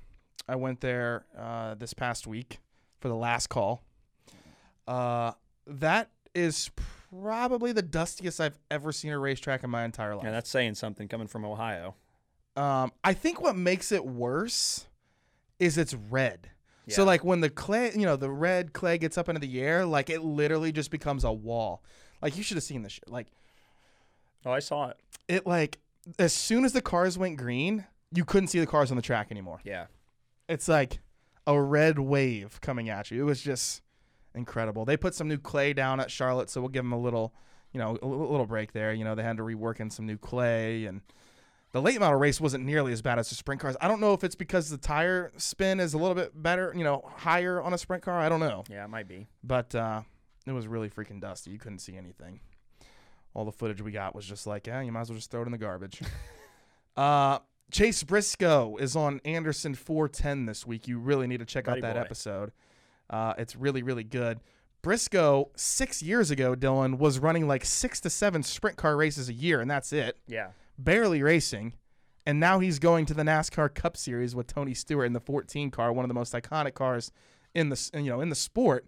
[0.48, 2.60] I went there uh, this past week
[3.00, 3.84] for the last call.
[4.88, 5.34] Uh,
[5.68, 6.72] that is
[7.12, 10.26] probably the dustiest I've ever seen a racetrack in my entire life.
[10.26, 11.96] Yeah, that's saying something coming from Ohio.
[12.56, 14.88] Um, I think what makes it worse
[15.60, 16.50] is it's red.
[16.88, 19.86] So like when the clay, you know, the red clay gets up into the air,
[19.86, 21.84] like it literally just becomes a wall.
[22.20, 23.08] Like you should have seen this shit.
[23.08, 23.28] Like
[24.44, 24.98] Oh, I saw it.
[25.28, 25.78] it like
[26.18, 29.28] as soon as the cars went green, you couldn't see the cars on the track
[29.30, 29.60] anymore.
[29.64, 29.86] Yeah.
[30.48, 30.98] It's like
[31.46, 33.22] a red wave coming at you.
[33.22, 33.84] It was just
[34.36, 34.86] incredible.
[34.86, 37.34] They put some new clay down at Charlotte, so we'll give them a little,
[37.74, 38.94] you know, a little break there.
[38.94, 41.02] You know, they had to rework in some new clay, and
[41.72, 43.76] the late model race wasn't nearly as bad as the sprint cars.
[43.82, 46.84] I don't know if it's because the tire spin is a little bit better, you
[46.84, 48.20] know, higher on a sprint car.
[48.20, 49.28] I don't know, Yeah, it might be.
[49.44, 50.02] but uh,
[50.48, 51.52] it was really freaking dusty.
[51.52, 52.40] You couldn't see anything.
[53.36, 55.42] All the footage we got was just like, yeah, you might as well just throw
[55.44, 56.02] it in the garbage.
[56.98, 57.40] uh,
[57.72, 60.88] Chase Briscoe is on Anderson 410 this week.
[60.88, 62.00] You really need to check Buddy out that boy.
[62.02, 62.52] episode.
[63.10, 64.40] Uh, it's really, really good.
[64.82, 69.34] Briscoe, six years ago, Dillon, was running like six to seven sprint car races a
[69.34, 70.18] year, and that's it.
[70.28, 70.52] Yeah.
[70.78, 71.74] Barely racing.
[72.26, 75.72] And now he's going to the NASCAR Cup Series with Tony Stewart in the 14
[75.72, 77.12] car, one of the most iconic cars
[77.56, 78.86] in the you know in the sport.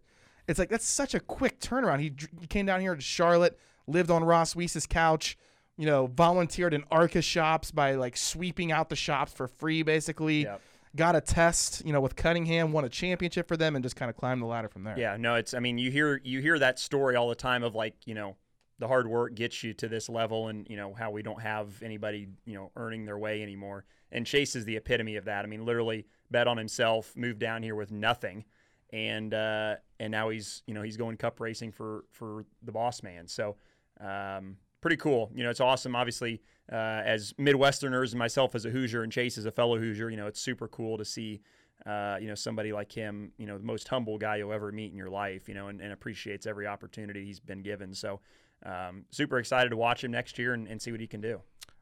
[0.47, 1.99] It's like that's such a quick turnaround.
[1.99, 3.57] He, he came down here to Charlotte,
[3.87, 5.37] lived on Ross Weiss's couch,
[5.77, 10.43] you know, volunteered in Arca shops by like sweeping out the shops for free, basically.
[10.43, 10.61] Yep.
[10.95, 14.09] Got a test, you know, with Cunningham, won a championship for them, and just kind
[14.09, 14.97] of climbed the ladder from there.
[14.97, 17.75] Yeah, no, it's I mean, you hear you hear that story all the time of
[17.75, 18.35] like, you know,
[18.81, 21.81] the hard work gets you to this level and, you know, how we don't have
[21.83, 23.85] anybody, you know, earning their way anymore.
[24.11, 25.45] And Chase is the epitome of that.
[25.45, 28.43] I mean, literally bet on himself, moved down here with nothing.
[28.91, 33.03] And uh and now he's, you know, he's going cup racing for for the boss
[33.03, 33.27] man.
[33.27, 33.55] So,
[33.99, 35.31] um pretty cool.
[35.35, 39.37] You know, it's awesome obviously uh, as Midwesterners and myself as a Hoosier and Chase
[39.37, 41.41] as a fellow Hoosier, you know, it's super cool to see
[41.85, 44.91] uh, you know, somebody like him, you know, the most humble guy you'll ever meet
[44.91, 47.93] in your life, you know, and, and appreciates every opportunity he's been given.
[47.93, 48.19] So,
[48.63, 51.41] um, super excited to watch him next year and, and see what he can do.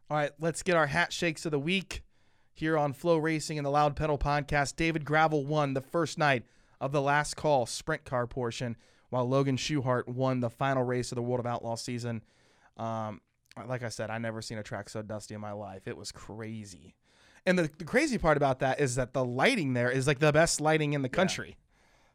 [0.10, 2.04] All right, let's get our hat shakes of the week
[2.54, 4.78] here on Flo Racing and the Loud Pedal podcast.
[4.78, 6.44] David Gravel won the first night
[6.80, 8.78] of the last call sprint car portion,
[9.10, 12.24] while Logan Schuchart won the final race of the World of Outlaw season.
[12.78, 13.20] Um,
[13.68, 15.88] like I said, I never seen a track so dusty in my life.
[15.88, 16.96] It was crazy.
[17.46, 20.32] And the, the crazy part about that is that the lighting there is like the
[20.32, 21.58] best lighting in the country.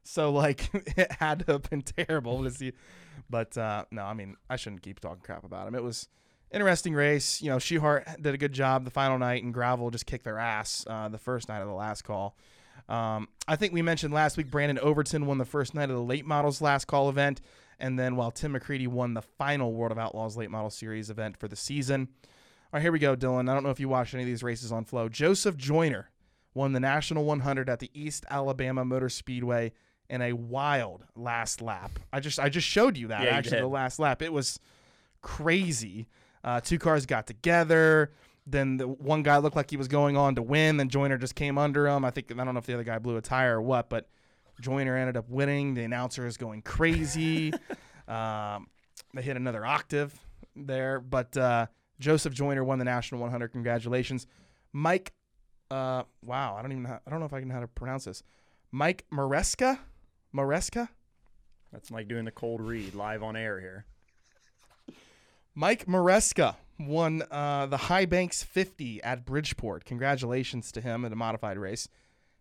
[0.02, 2.72] So like it had to have been terrible to see.
[3.28, 5.74] But uh, no, I mean I shouldn't keep talking crap about him.
[5.74, 6.08] It was
[6.52, 7.42] interesting race.
[7.42, 10.38] You know, Schuchart did a good job the final night, and Gravel just kicked their
[10.38, 12.36] ass uh, the first night of the last call.
[12.88, 16.02] Um, I think we mentioned last week Brandon Overton won the first night of the
[16.02, 17.40] late models last call event,
[17.78, 21.36] and then while Tim McCreadie won the final World of Outlaws late model series event
[21.36, 22.08] for the season.
[22.22, 23.48] All right, here we go, Dillon.
[23.48, 25.08] I don't know if you watched any of these races on Flo.
[25.08, 26.10] Joseph Joyner
[26.54, 29.72] won the National 100 at the East Alabama Motor Speedway
[30.10, 31.98] in a wild last lap.
[32.12, 33.62] I just I just showed you that Yeah, actually did.
[33.64, 34.22] the last lap.
[34.22, 34.58] It was
[35.20, 36.06] crazy.
[36.42, 38.10] Uh, two cars got together.
[38.46, 40.76] Then the one guy looked like he was going on to win.
[40.76, 42.04] Then Joyner just came under him.
[42.04, 44.06] I think I don't know if the other guy blew a tire or what, but
[44.60, 45.74] Joyner ended up winning.
[45.74, 47.52] The announcer is going crazy.
[48.08, 48.68] um,
[49.14, 50.18] they hit another octave
[50.56, 51.66] there, but uh,
[52.00, 53.48] Joseph Joyner won the National 100.
[53.48, 54.26] Congratulations,
[54.72, 55.12] Mike.
[55.70, 56.84] Uh, wow, I don't even.
[56.84, 58.22] Know, I don't know if I can know how to pronounce this.
[58.70, 59.78] Mike Maresca.
[60.34, 60.88] Maresca.
[61.72, 63.86] That's like doing the cold read live on air here.
[65.54, 69.84] Mike Maresca won uh, the High Banks 50 at Bridgeport.
[69.84, 71.88] Congratulations to him in a modified race.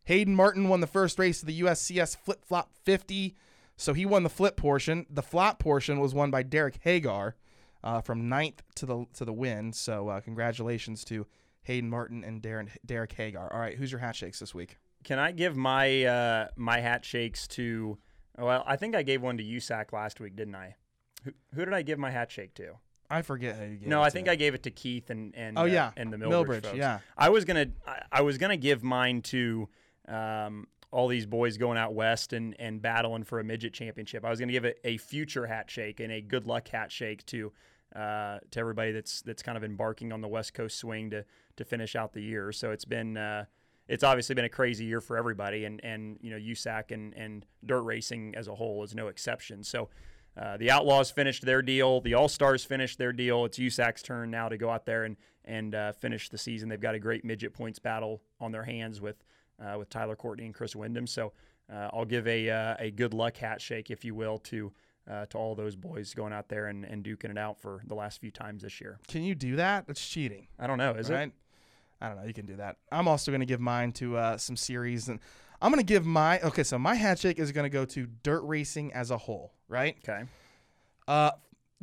[0.06, 3.36] Hayden Martin won the first race of the USCS Flip Flop 50,
[3.78, 5.06] so he won the flip portion.
[5.10, 7.36] The flop portion was won by Derek Hagar
[7.84, 9.74] uh, from ninth to the to the win.
[9.74, 11.26] So uh, congratulations to
[11.64, 13.52] Hayden Martin and Darren, Derek Hagar.
[13.52, 14.78] All right, who's your hat shakes this week?
[15.04, 17.98] Can I give my uh, my hat shakes to?
[18.38, 20.76] Well, I think I gave one to USAC last week, didn't I?
[21.24, 22.74] Who, who did I give my hat shake to?
[23.10, 24.12] I forget how you gave No, I to.
[24.12, 25.92] think I gave it to Keith and and Oh, uh, yeah.
[25.98, 26.78] and the Millbridge, Millbridge, folks.
[26.78, 27.00] yeah.
[27.18, 29.70] I was gonna I, I was gonna give mine to
[30.08, 34.24] um, all these boys going out west and and battling for a midget championship.
[34.24, 37.26] I was gonna give it a future hat shake and a good luck hat shake
[37.28, 37.52] to
[37.96, 41.26] uh, to everybody that's that's kind of embarking on the West Coast swing to
[41.58, 42.52] to finish out the year.
[42.52, 43.18] So it's been.
[43.18, 43.46] Uh,
[43.86, 47.46] it's obviously been a crazy year for everybody, and and you know USAC and and
[47.66, 49.64] dirt racing as a whole is no exception.
[49.64, 49.90] So
[50.38, 52.02] uh, the Outlaws finished their deal.
[52.02, 53.46] The All Stars finished their deal.
[53.46, 56.70] It's USAC's turn now to go out there and and uh, finish the season.
[56.70, 59.18] They've got a great midget points battle on their hands with
[59.60, 61.08] uh, with Tyler Courtney and Chris Windom.
[61.08, 61.34] So
[61.72, 64.72] uh, I'll give a uh, a good luck hat shake, if you will, to
[65.10, 67.96] uh, to all those boys going out there and, and duking it out for the
[67.96, 69.00] last few times this year.
[69.08, 69.88] Can you do that?
[69.88, 70.48] That's cheating.
[70.60, 71.28] I don't know, is right?
[71.28, 71.34] it?
[72.02, 72.26] I don't know.
[72.26, 72.78] You can do that.
[72.92, 75.20] I'm also going to give mine to uh, some series, and
[75.62, 76.64] I'm going to give my okay.
[76.64, 79.96] So my hat shake is going to go to dirt racing as a whole, right?
[80.08, 80.24] Okay.
[81.08, 81.32] Uh,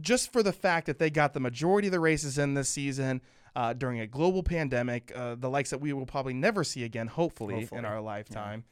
[0.00, 3.20] just for the fact that they got the majority of the races in this season
[3.56, 7.06] uh, during a global pandemic, uh, the likes that we will probably never see again,
[7.06, 8.64] hopefully, Hopefully, in our lifetime.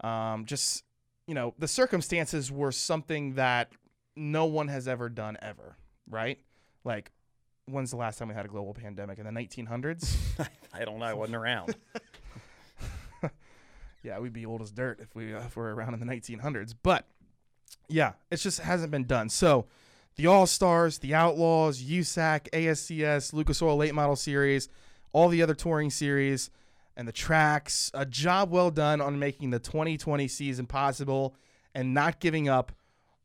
[0.00, 0.84] Um, just
[1.26, 3.72] you know, the circumstances were something that
[4.16, 5.76] no one has ever done ever,
[6.08, 6.38] right?
[6.84, 7.12] Like,
[7.66, 10.16] when's the last time we had a global pandemic in the 1900s?
[10.72, 11.06] I don't know.
[11.06, 11.74] I wasn't around.
[14.02, 16.74] yeah, we'd be old as dirt if we uh, if we're around in the 1900s.
[16.82, 17.06] But
[17.88, 19.28] yeah, it just hasn't been done.
[19.28, 19.66] So
[20.16, 24.68] the All Stars, the Outlaws, USAC, ASCS, Lucas Oil Late Model Series,
[25.12, 26.50] all the other touring series,
[26.96, 27.90] and the tracks.
[27.94, 31.34] A job well done on making the 2020 season possible
[31.74, 32.72] and not giving up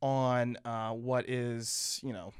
[0.01, 2.33] on uh, what is you know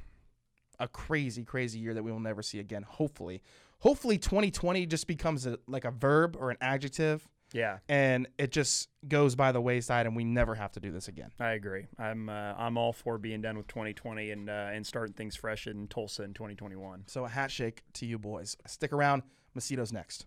[0.80, 2.84] a crazy, crazy year that we will never see again.
[2.84, 3.42] Hopefully,
[3.80, 8.90] hopefully 2020 just becomes a, like a verb or an adjective Yeah, and it just
[9.08, 11.32] goes by the wayside, and we never have to do this again.
[11.40, 11.88] I agree.
[11.98, 15.68] I'm uh, I'm all for being done with 2020 and uh, and starting things fresh
[15.68, 17.06] in Tulsa in 2021.
[17.08, 18.56] So a hat shake to you boys.
[18.68, 19.24] Stick around.
[19.56, 20.26] Macedo's next.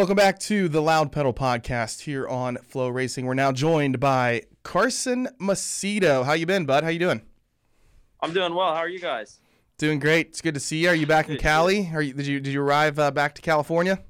[0.00, 3.26] Welcome back to the Loud Pedal Podcast here on Flo Racing.
[3.26, 6.24] We're now joined by Carson Macedo.
[6.24, 6.84] How you been, bud?
[6.84, 7.20] How you doing?
[8.22, 8.72] I'm doing well.
[8.72, 9.40] How are you guys?
[9.76, 10.28] Doing great.
[10.28, 10.88] It's good to see you.
[10.88, 11.90] Are you back in Cali?
[11.92, 14.02] Are you, did you did you arrive uh, back to California?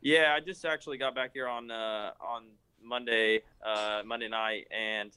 [0.00, 2.44] Yeah, I just actually got back here on uh, on
[2.82, 5.10] Monday uh, Monday night, and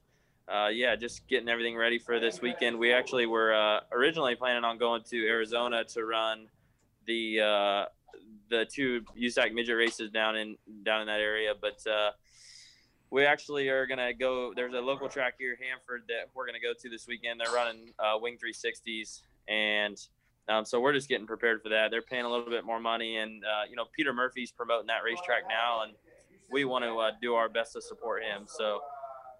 [0.50, 2.78] uh, yeah, just getting everything ready for this weekend.
[2.78, 6.50] We actually were uh, originally planning on going to Arizona to run
[7.06, 7.86] the uh,
[8.50, 12.12] the two USAC midget races down in down in that area, but uh,
[13.10, 14.54] we actually are gonna go.
[14.56, 17.40] There's a local track here, Hanford, that we're gonna go to this weekend.
[17.40, 19.98] They're running uh, Wing 360s, and
[20.50, 21.92] um, so we're just getting prepared for that.
[21.92, 25.04] They're paying a little bit more money, and uh, you know Peter Murphy's promoting that
[25.04, 25.94] racetrack now, and
[26.50, 28.46] we want to uh, do our best to support him.
[28.48, 28.80] So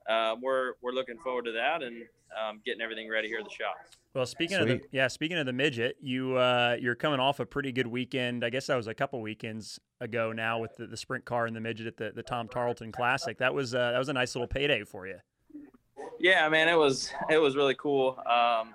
[0.10, 2.04] uh, we're we're looking forward to that and
[2.38, 3.76] um, getting everything ready here at the shop.
[4.14, 7.46] Well, speaking of the yeah, speaking of the midget, you uh, you're coming off a
[7.46, 8.44] pretty good weekend.
[8.44, 11.56] I guess that was a couple weekends ago now with the, the sprint car and
[11.56, 13.38] the midget at the, the Tom Tarleton Classic.
[13.38, 15.18] That was uh, that was a nice little payday for you.
[16.20, 18.18] Yeah, man, it was it was really cool.
[18.26, 18.74] Um,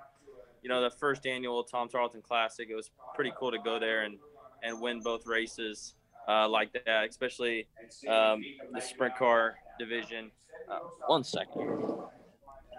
[0.62, 4.02] you know, the first annual Tom Tarleton Classic, it was pretty cool to go there
[4.02, 4.18] and
[4.62, 5.94] and win both races
[6.28, 7.66] uh, like that, especially
[8.08, 8.42] um,
[8.72, 10.30] the sprint car division.
[10.70, 11.68] Uh, one second.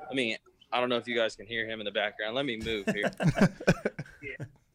[0.09, 0.37] I mean,
[0.71, 2.35] I don't know if you guys can hear him in the background.
[2.35, 3.11] Let me move here.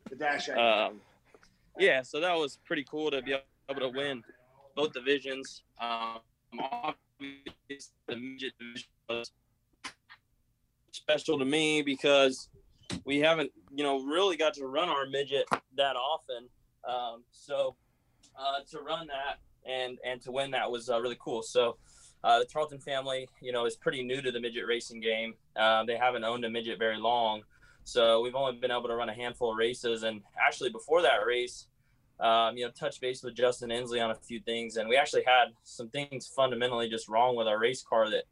[0.09, 1.01] the dash um,
[1.79, 3.37] yeah, so that was pretty cool to be
[3.69, 4.23] able to win
[4.75, 5.63] both divisions.
[5.81, 6.19] Um,
[6.59, 9.33] obviously, the midget division was
[10.91, 12.49] special to me because
[13.05, 16.49] we haven't, you know, really got to run our midget that often.
[16.89, 17.77] Um, so
[18.39, 21.43] uh, to run that and and to win that was uh, really cool.
[21.43, 21.77] So
[22.25, 25.35] uh, the Tarleton family, you know, is pretty new to the midget racing game.
[25.57, 27.43] Uh, they haven't owned a midget very long.
[27.85, 30.03] So we've only been able to run a handful of races.
[30.03, 31.69] And actually, before that race,
[32.21, 34.77] um, you know, touch base with Justin Inslee on a few things.
[34.77, 38.25] And we actually had some things fundamentally just wrong with our race car that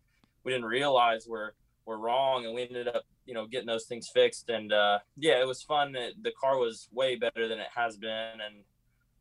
[0.44, 1.54] we didn't realize were,
[1.86, 2.44] were wrong.
[2.44, 4.50] And we ended up, you know, getting those things fixed.
[4.50, 5.92] And uh, yeah, it was fun.
[5.92, 8.40] The car was way better than it has been.
[8.44, 8.64] And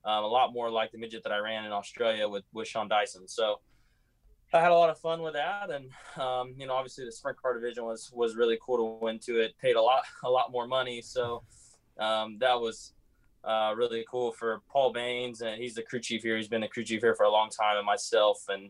[0.04, 2.88] um, a lot more like the midget that I ran in Australia with, with Sean
[2.88, 3.28] Dyson.
[3.28, 3.60] So,
[4.54, 7.42] I had a lot of fun with that, and um, you know, obviously the sprint
[7.42, 9.56] car division was was really cool to win to it.
[9.62, 11.44] Paid a lot a lot more money, so
[12.00, 12.94] um, that was
[13.44, 16.38] uh, really cool for Paul Baines, and he's the crew chief here.
[16.38, 18.70] He's been the crew chief here for a long time, and myself, and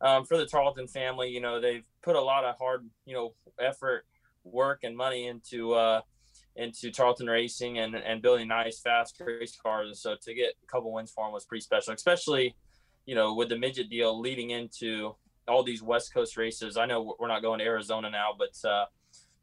[0.00, 3.34] um, for the Tarleton family, you know, they've put a lot of hard, you know,
[3.60, 4.06] effort,
[4.44, 6.00] work, and money into uh,
[6.56, 9.88] into Tarleton racing and and building nice, fast race cars.
[9.88, 12.56] And so to get a couple wins for him was pretty special, especially
[13.06, 15.14] you know, with the midget deal leading into
[15.48, 16.76] all these West Coast races.
[16.76, 18.86] I know we're not going to Arizona now, but uh,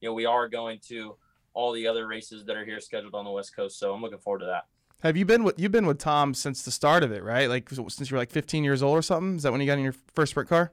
[0.01, 1.15] you know, we are going to
[1.53, 3.79] all the other races that are here scheduled on the West Coast.
[3.79, 4.65] So I'm looking forward to that.
[5.01, 7.47] Have you been with you've been with Tom since the start of it, right?
[7.49, 9.35] Like since you were like 15 years old or something?
[9.35, 10.71] Is that when you got in your first sprint car?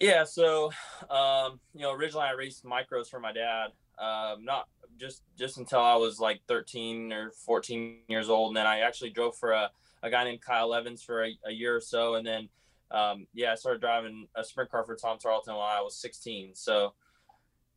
[0.00, 0.24] Yeah.
[0.24, 0.72] So,
[1.08, 3.68] um, you know, originally I raced micros for my dad.
[3.98, 8.66] Um, not just just until I was like 13 or 14 years old, and then
[8.66, 9.70] I actually drove for a,
[10.02, 12.48] a guy named Kyle Evans for a, a year or so, and then
[12.90, 16.54] um, yeah, I started driving a sprint car for Tom Tarleton when I was 16.
[16.54, 16.92] So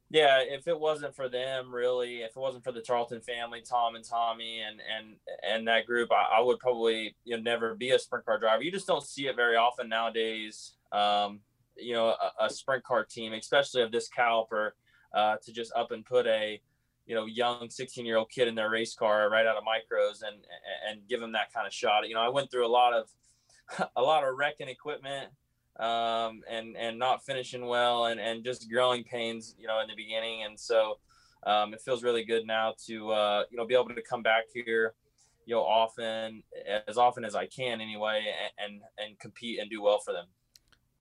[0.10, 3.96] yeah, if it wasn't for them, really, if it wasn't for the Tarleton family, Tom
[3.96, 5.16] and Tommy and and
[5.48, 8.62] and that group, I, I would probably you know never be a sprint car driver.
[8.62, 10.74] You just don't see it very often nowadays.
[10.92, 11.40] Um,
[11.76, 14.76] you know, a, a, sprint car team, especially of this caliber,
[15.14, 16.62] uh, to just up and put a
[17.06, 20.24] you know young 16 year old kid in their race car right out of micros
[20.24, 20.38] and
[20.90, 22.08] and give them that kind of shot.
[22.08, 23.10] You know, I went through a lot of
[23.96, 25.30] a lot of wrecking equipment
[25.80, 29.96] um, and and not finishing well and and just growing pains, you know, in the
[29.96, 30.44] beginning.
[30.44, 31.00] And so
[31.46, 34.46] um, it feels really good now to uh, you know be able to come back
[34.54, 34.94] here,
[35.46, 36.44] you know, often
[36.88, 38.24] as often as I can anyway,
[38.60, 40.26] and and, and compete and do well for them.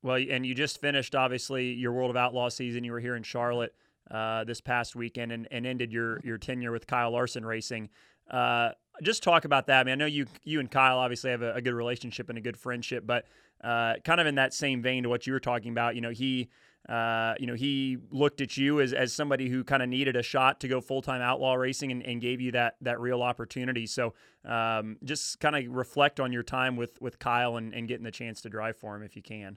[0.03, 2.85] Well, and you just finished obviously your World of Outlaw season.
[2.85, 3.75] You were here in Charlotte
[4.11, 7.89] uh, this past weekend and, and ended your your tenure with Kyle Larson Racing.
[8.31, 8.71] Uh,
[9.03, 9.81] just talk about that.
[9.81, 12.39] I mean, I know you you and Kyle obviously have a, a good relationship and
[12.39, 13.27] a good friendship, but
[13.63, 16.11] uh, kind of in that same vein to what you were talking about, you know,
[16.11, 16.49] he
[16.89, 20.23] uh, you know he looked at you as, as somebody who kind of needed a
[20.23, 23.87] shot to go full time outlaw racing and, and, gave you that that real opportunity.
[23.87, 24.13] So
[24.45, 28.11] um, just kind of reflect on your time with with Kyle and, and getting the
[28.11, 29.57] chance to drive for him if you can.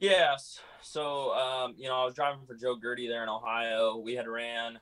[0.00, 0.58] Yes.
[0.80, 3.98] So, um, you know, I was driving for Joe Gaerte there in Ohio.
[3.98, 4.80] We had ran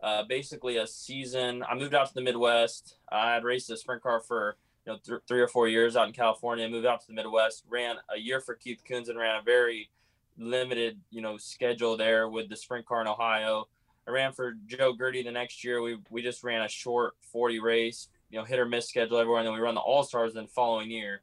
[0.00, 1.64] uh, basically a season.
[1.68, 2.96] I moved out to the Midwest.
[3.10, 4.56] I had raced a sprint car for
[4.86, 6.68] you know th- three or four years out in California.
[6.68, 7.64] Moved out to the Midwest.
[7.68, 9.90] Ran a year for Keith Kunz and ran a very
[10.38, 13.66] limited you know schedule there with the sprint car in Ohio.
[14.06, 15.82] I ran for Joe Gaerte the next year.
[15.82, 19.40] We we just ran a short 40 race, you know, hit or miss schedule everywhere,
[19.40, 21.22] and then we run the All Stars the following year.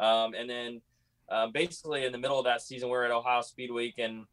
[0.00, 0.80] Um, and then
[1.30, 4.24] uh, basically in the middle of that season, we we're at Ohio Speed Week, and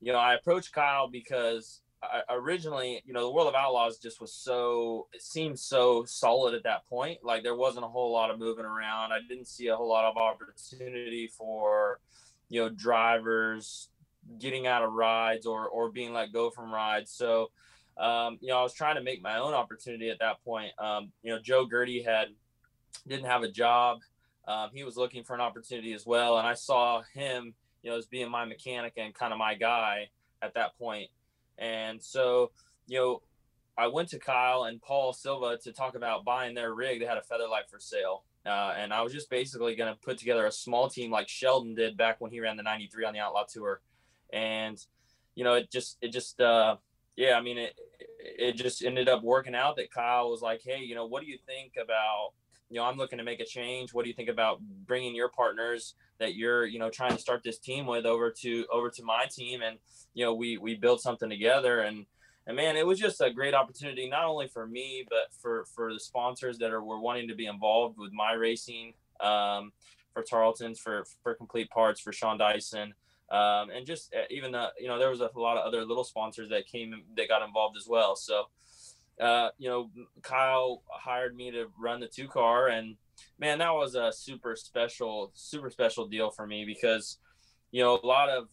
[0.00, 4.20] you know, I approached Kyle because I, originally, you know, the World of Outlaws just
[4.20, 7.18] was so it seemed so solid at that point.
[7.22, 9.12] Like there wasn't a whole lot of moving around.
[9.12, 12.00] I didn't see a whole lot of opportunity for,
[12.48, 13.88] you know, drivers
[14.38, 17.10] getting out of rides or or being let go from rides.
[17.10, 17.50] So,
[17.96, 20.72] um, you know, I was trying to make my own opportunity at that point.
[20.78, 22.28] Um, you know, Joe Gaerte had
[23.06, 24.00] didn't have a job.
[24.46, 27.96] Um, he was looking for an opportunity as well, and I saw him, you know,
[27.96, 30.08] as being my mechanic and kind of my guy
[30.42, 31.08] at that point.
[31.58, 32.52] And so,
[32.86, 33.22] you know,
[33.78, 37.00] I went to Kyle and Paul Silva to talk about buying their rig.
[37.00, 38.24] They had a Featherlite for sale.
[38.46, 41.74] Uh, and I was just basically going to put together a small team like Sheldon
[41.74, 43.80] did back when he ran the 93 on the Outlaw Tour.
[44.32, 44.78] And,
[45.34, 46.76] you know, it just, it just, uh,
[47.16, 47.74] yeah, I mean, it,
[48.20, 51.28] it just ended up working out that Kyle was like, hey, you know, what do
[51.28, 52.32] you think about,
[52.70, 53.94] you know, I'm looking to make a change.
[53.94, 57.42] What do you think about bringing your partners that you're you know trying to start
[57.42, 59.78] this team with over to over to my team and
[60.14, 62.06] you know we we built something together and
[62.46, 65.92] and man it was just a great opportunity not only for me but for for
[65.92, 69.72] the sponsors that are were wanting to be involved with my racing um,
[70.12, 72.94] for Tarlton's for for complete parts for Sean Dyson
[73.30, 76.04] um, and just uh, even the you know there was a lot of other little
[76.04, 78.44] sponsors that came that got involved as well so
[79.20, 79.90] uh, you know
[80.22, 82.96] Kyle hired me to run the two car and
[83.38, 87.18] man, that was a super special, super special deal for me because,
[87.70, 88.48] you know, a lot of,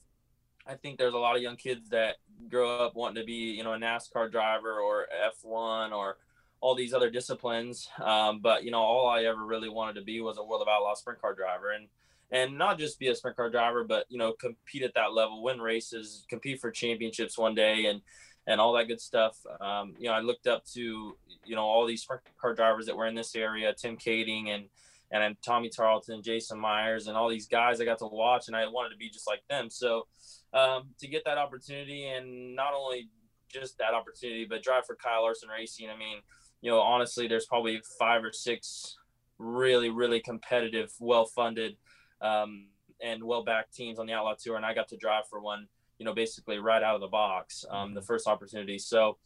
[0.68, 2.18] I think there's a lot of young kids that
[2.50, 5.08] grow up wanting to be, you know, a NASCAR driver or
[5.44, 6.18] F1 or
[6.62, 7.90] all these other disciplines.
[8.02, 10.70] Um, but you know, all I ever really wanted to be was a World of
[10.70, 11.90] Outlaw sprint car driver, and
[12.32, 15.44] and not just be a sprint car driver, but you know, compete at that level,
[15.44, 18.02] win races, compete for championships one day, and
[18.48, 19.38] and all that good stuff.
[19.62, 22.08] Um, you know, I looked up to you know all these
[22.40, 24.66] car drivers that were in this area, Tim Kaeding and
[25.12, 28.66] and Tommy Tarlton, Jason Meyers, and all these guys I got to watch, and I
[28.68, 29.70] wanted to be just like them.
[29.70, 30.08] So
[30.54, 33.10] um, to get that opportunity, and not only
[33.48, 35.90] just that opportunity, but drive for Kyle Larson Racing.
[35.90, 36.18] I mean,
[36.62, 38.98] you know, honestly, there's probably five or six
[39.38, 41.76] really, really competitive, well-funded,
[42.22, 42.68] um,
[43.02, 45.68] and well-backed teams on the Outlaw Tour, and I got to drive for one
[46.04, 48.06] you know, basically right out of the box, um, the mm-hmm.
[48.06, 48.78] first opportunity.
[48.78, 49.18] So,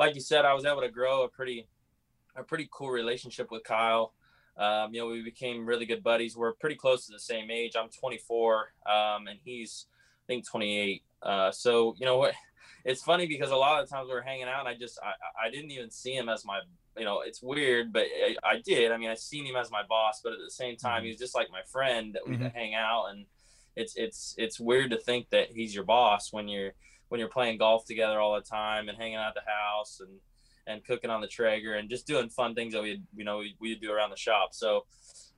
[0.00, 1.68] like you said, I was able to grow a pretty,
[2.34, 4.14] a pretty cool relationship with Kyle.
[4.56, 6.36] Um, you know, we became really good buddies.
[6.36, 7.74] We're pretty close to the same age.
[7.78, 9.86] I'm 24, um, and he's,
[10.24, 11.04] I think, 28.
[11.22, 12.34] Uh, so, you know what?
[12.86, 15.46] It's funny because a lot of times we are hanging out, and I just, I,
[15.46, 16.60] I didn't even see him as my,
[16.98, 18.92] you know, it's weird, but I, I did.
[18.92, 21.06] I mean, I seen him as my boss, but at the same time, mm-hmm.
[21.06, 22.48] he's just like my friend that we mm-hmm.
[22.48, 23.24] hang out and
[23.76, 26.72] it's it's it's weird to think that he's your boss when you're
[27.08, 30.10] when you're playing golf together all the time and hanging out at the house and
[30.66, 33.74] and cooking on the Traeger and just doing fun things that we you know we
[33.74, 34.54] do around the shop.
[34.54, 34.84] So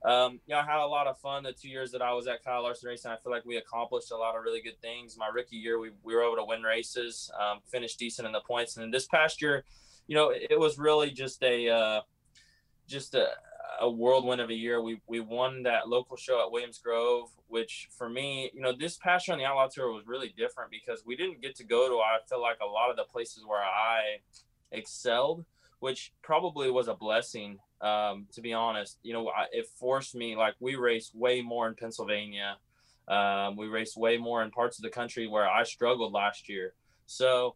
[0.05, 2.27] um, you know, I had a lot of fun the two years that I was
[2.27, 3.11] at Kyle Larson Racing.
[3.11, 5.17] I feel like we accomplished a lot of really good things.
[5.17, 8.41] My rookie year, we, we were able to win races, um, finished decent in the
[8.41, 8.77] points.
[8.77, 9.65] And this past year,
[10.05, 12.01] you know, it, it was really just a, uh,
[12.87, 13.29] just a,
[13.79, 14.81] a whirlwind of a year.
[14.81, 18.97] We we won that local show at Williams Grove, which for me, you know, this
[18.97, 21.87] past year on the Outlaw Tour was really different because we didn't get to go
[21.87, 24.19] to I feel like a lot of the places where I
[24.71, 25.45] excelled,
[25.79, 27.59] which probably was a blessing.
[27.79, 31.67] Um, to be honest, you know, I, it forced me like we raced way more
[31.67, 32.57] in Pennsylvania.
[33.07, 36.73] Um, we raced way more in parts of the country where I struggled last year.
[37.05, 37.55] So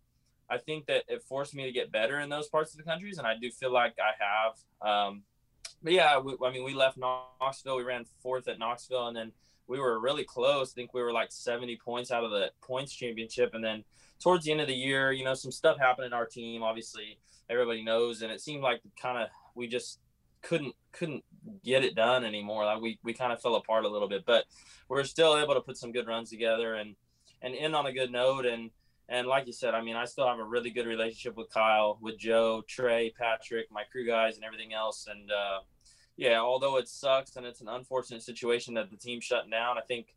[0.49, 3.17] I think that it forced me to get better in those parts of the countries,
[3.17, 4.87] and I do feel like I have.
[4.87, 5.23] Um,
[5.83, 7.77] yeah, we, I mean, we left Knoxville.
[7.77, 9.31] We ran fourth at Knoxville, and then
[9.67, 10.73] we were really close.
[10.73, 13.51] I think we were like 70 points out of the points championship.
[13.53, 13.83] And then
[14.21, 16.61] towards the end of the year, you know, some stuff happened in our team.
[16.63, 17.17] Obviously,
[17.49, 19.99] everybody knows, and it seemed like kind of we just
[20.41, 21.23] couldn't couldn't
[21.63, 22.65] get it done anymore.
[22.65, 24.45] Like we we kind of fell apart a little bit, but
[24.89, 26.95] we're still able to put some good runs together and
[27.41, 28.45] and end on a good note.
[28.45, 28.71] And
[29.09, 31.97] and like you said, I mean, I still have a really good relationship with Kyle,
[32.01, 35.07] with Joe, Trey, Patrick, my crew guys, and everything else.
[35.09, 35.59] And uh,
[36.21, 39.81] yeah, although it sucks and it's an unfortunate situation that the team's shutting down, I
[39.81, 40.13] think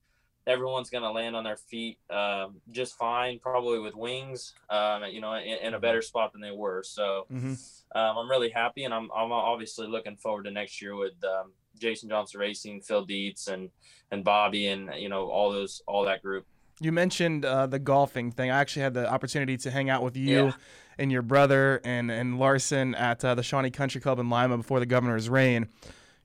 [0.47, 5.23] everyone's going to land on their feet um, just fine, probably with wings, um, you
[5.23, 6.83] know, in, in, a better spot than they were.
[6.83, 7.55] So mm-hmm.
[7.99, 11.53] um, I'm really happy, and I'm, I'm obviously looking forward to next year with um,
[11.79, 13.71] Jason Johnson Racing, Phil Dietz, and
[14.11, 16.45] and Bobby, and you know all those all that group.
[16.81, 18.51] You mentioned uh, the golfing thing.
[18.51, 20.53] I actually had the opportunity to hang out with you yeah.
[20.99, 24.81] And your brother and, and Larson at uh, the Shawnee Country Club in Lima before
[24.81, 25.69] the governor's reign,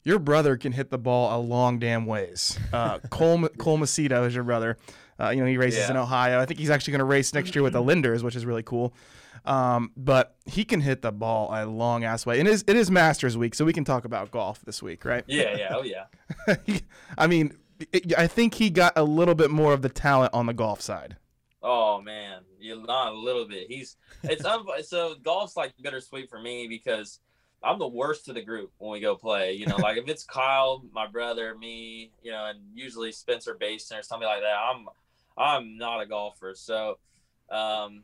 [0.03, 2.57] Your brother can hit the ball a long damn ways.
[2.71, 4.77] Uh, Cole, Cole Macedo is your brother.
[5.19, 5.91] Uh, you know, he races yeah.
[5.91, 6.39] in Ohio.
[6.39, 8.63] I think he's actually going to race next year with the Linders, which is really
[8.63, 8.93] cool.
[9.45, 12.39] Um, but he can hit the ball a long ass way.
[12.39, 15.05] And it is, it is Masters week, so we can talk about golf this week,
[15.05, 15.23] right?
[15.27, 16.55] Yeah, yeah, oh yeah.
[17.17, 17.57] I mean,
[18.17, 21.17] I think he got a little bit more of the talent on the golf side.
[21.61, 23.67] Oh man, you're not a little bit.
[23.67, 27.19] He's it's un- so golf's like bittersweet for me because
[27.61, 29.53] I'm the worst of the group when we go play.
[29.53, 33.99] You know, like if it's Kyle, my brother, me, you know, and usually Spencer Bayston
[33.99, 34.55] or something like that.
[34.57, 34.87] I'm
[35.37, 36.97] I'm not a golfer, so
[37.49, 38.03] um,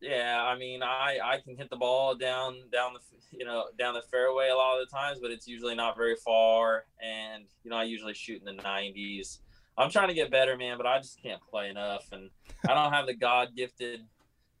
[0.00, 3.00] yeah, I mean, I I can hit the ball down down the
[3.36, 6.16] you know down the fairway a lot of the times, but it's usually not very
[6.16, 9.38] far, and you know I usually shoot in the 90s.
[9.76, 12.30] I'm trying to get better, man, but I just can't play enough, and
[12.68, 14.00] I don't have the God gifted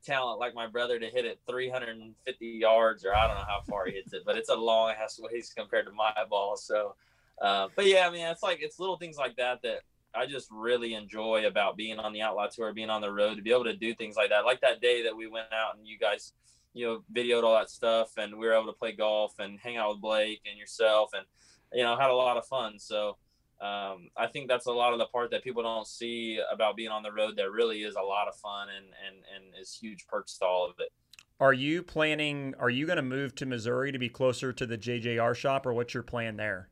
[0.02, 3.86] talent like my brother to hit it 350 yards, or I don't know how far
[3.86, 6.56] he hits it, but it's a long ass ways compared to my ball.
[6.56, 6.94] So,
[7.40, 9.80] uh, but yeah, I mean, it's like it's little things like that that
[10.14, 13.42] I just really enjoy about being on the outlaw tour, being on the road, to
[13.42, 14.44] be able to do things like that.
[14.44, 16.32] Like that day that we went out and you guys,
[16.74, 19.76] you know, videoed all that stuff, and we were able to play golf and hang
[19.76, 21.26] out with Blake and yourself, and
[21.72, 22.78] you know, had a lot of fun.
[22.78, 23.16] So.
[23.62, 26.90] Um, I think that's a lot of the part that people don't see about being
[26.90, 27.36] on the road.
[27.36, 30.66] That really is a lot of fun and and and is huge perks to all
[30.68, 30.90] of it.
[31.38, 32.54] Are you planning?
[32.58, 35.72] Are you going to move to Missouri to be closer to the JJR shop, or
[35.72, 36.68] what's your plan there?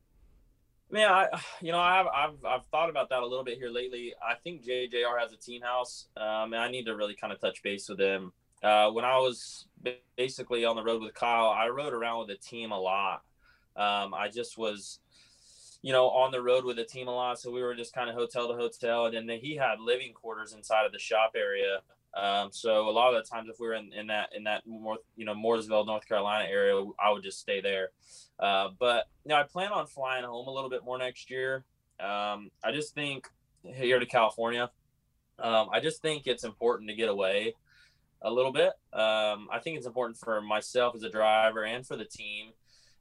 [0.89, 1.27] Man, I
[1.61, 4.13] you know I've I've I've thought about that a little bit here lately.
[4.21, 7.39] I think JJR has a team house, um, and I need to really kind of
[7.39, 8.33] touch base with them.
[8.63, 9.65] Uh, when I was
[10.15, 13.23] basically on the road with Kyle, I rode around with the team a lot.
[13.75, 14.99] Um, I just was,
[15.81, 18.09] you know, on the road with the team a lot, so we were just kind
[18.09, 21.79] of hotel to hotel, and then he had living quarters inside of the shop area.
[22.13, 24.67] Um, so a lot of the times, if we were in, in that in that
[24.67, 27.89] more you know Mooresville, North Carolina area, I would just stay there.
[28.39, 31.63] Uh, but you know, I plan on flying home a little bit more next year.
[31.99, 33.27] Um, I just think
[33.63, 34.69] here to California,
[35.39, 37.55] um, I just think it's important to get away
[38.21, 38.73] a little bit.
[38.93, 42.51] Um, I think it's important for myself as a driver and for the team,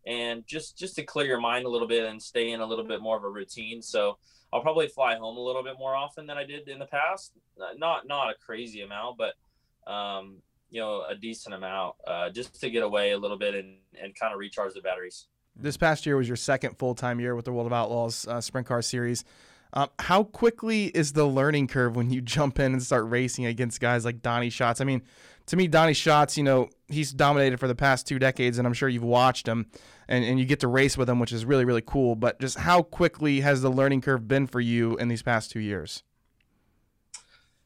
[0.07, 2.85] and just just to clear your mind a little bit and stay in a little
[2.85, 3.83] bit more of a routine.
[3.83, 4.19] So
[4.53, 7.33] I'll probably fly home a little bit more often than I did in the past.
[7.77, 10.39] Not not a crazy amount, but um,
[10.71, 14.15] you know a decent amount uh, just to get away a little bit and and
[14.15, 15.27] kind of recharge the batteries.
[15.57, 18.41] This past year was your second full time year with the World of Outlaws uh,
[18.41, 19.25] Sprint Car Series.
[19.73, 23.81] Um, how quickly is the learning curve when you jump in and start racing against
[23.81, 24.81] guys like Donny Schatz?
[24.81, 25.03] I mean,
[25.47, 28.73] to me, Donny Schatz, you know, he's dominated for the past two decades, and I'm
[28.73, 29.67] sure you've watched him
[30.09, 32.15] and, and you get to race with him, which is really, really cool.
[32.15, 35.61] But just how quickly has the learning curve been for you in these past two
[35.61, 36.03] years?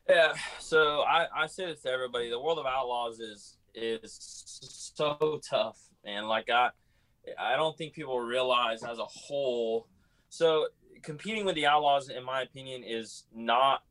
[0.09, 4.17] Yeah, so I, I say this to everybody: the world of outlaws is is
[4.95, 6.71] so tough, and like I,
[7.39, 9.89] I don't think people realize as a whole.
[10.29, 10.69] So
[11.05, 13.83] competing with the outlaws, in my opinion, is not.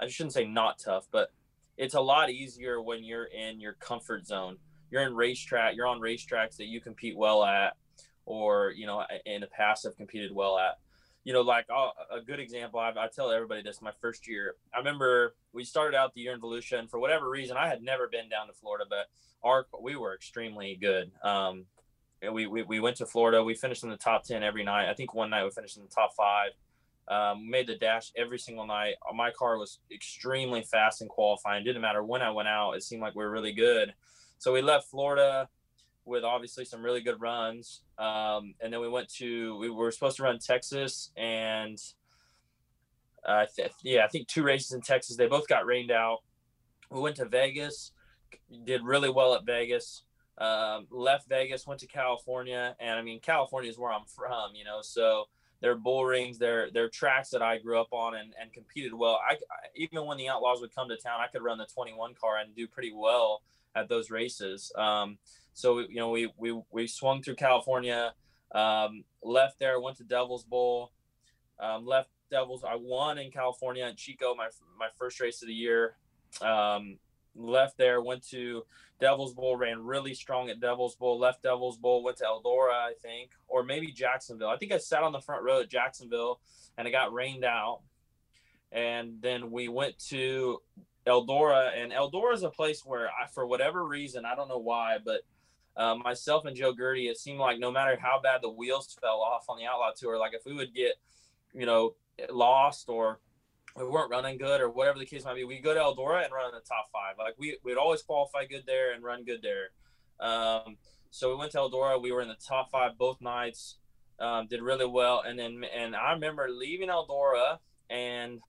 [0.00, 1.32] I shouldn't say not tough, but
[1.76, 4.58] it's a lot easier when you're in your comfort zone.
[4.90, 5.74] You're in racetrack.
[5.74, 7.76] You're on racetracks that you compete well at,
[8.24, 10.78] or you know, in the past have competed well at
[11.28, 14.54] you know, like uh, a good example, I, I, tell everybody this my first year.
[14.74, 17.82] I remember we started out the year in Volusia, and for whatever reason, I had
[17.82, 19.10] never been down to Florida, but
[19.42, 21.10] our we were extremely good.
[21.22, 21.66] Um,
[22.32, 23.42] we, we we went to Florida.
[23.42, 24.88] We finished in the top ten every night.
[24.88, 26.50] I think one night we finished in the top five.
[27.08, 28.94] Um, made the dash every single night.
[29.14, 31.64] My car was extremely fast in qualifying.
[31.64, 32.72] Didn't matter when I went out.
[32.72, 33.94] It seemed like we were really good.
[34.38, 35.48] So we left Florida
[36.04, 37.82] with obviously some really good runs.
[37.98, 41.78] Um, and then we went to we were supposed to run Texas and
[43.26, 45.16] uh, th- yeah, I think two races in Texas.
[45.16, 46.18] They both got rained out.
[46.90, 47.92] We went to Vegas,
[48.64, 50.04] did really well at Vegas.
[50.38, 54.64] Um, left Vegas, went to California, and I mean California is where I'm from, you
[54.64, 54.80] know.
[54.82, 55.24] So
[55.60, 59.20] they're bull rings, they're they're tracks that I grew up on and, and competed well.
[59.28, 62.14] I, I even when the Outlaws would come to town, I could run the 21
[62.14, 63.42] car and do pretty well
[63.74, 64.72] at those races.
[64.76, 65.18] Um,
[65.54, 68.14] so you know we we we swung through California,
[68.52, 70.92] um, left there, went to Devil's Bowl,
[71.58, 72.64] um, left Devils.
[72.64, 75.96] I won in California in Chico, my my first race of the year.
[76.40, 76.98] Um,
[77.38, 78.64] left there, went to
[79.00, 81.18] Devil's Bowl, ran really strong at Devil's Bowl.
[81.18, 84.48] Left Devil's Bowl, went to Eldora, I think, or maybe Jacksonville.
[84.48, 86.40] I think I sat on the front row at Jacksonville,
[86.76, 87.80] and it got rained out.
[88.72, 90.60] And then we went to
[91.06, 94.98] Eldora, and Eldora is a place where I, for whatever reason, I don't know why,
[95.02, 95.22] but
[95.76, 99.20] uh, myself and Joe Gaerte, it seemed like no matter how bad the wheels fell
[99.20, 100.94] off on the Outlaw Tour, like if we would get,
[101.54, 101.94] you know,
[102.30, 103.20] lost or
[103.80, 106.32] we weren't running good or whatever the case might be, we go to Eldora and
[106.32, 107.16] run in the top five.
[107.18, 109.70] Like we we'd always qualify good there and run good there.
[110.20, 110.76] Um,
[111.10, 112.00] so we went to Eldora.
[112.00, 113.78] We were in the top five both nights.
[114.20, 117.58] Um, did really well, and then and I remember leaving Eldora
[117.88, 118.40] and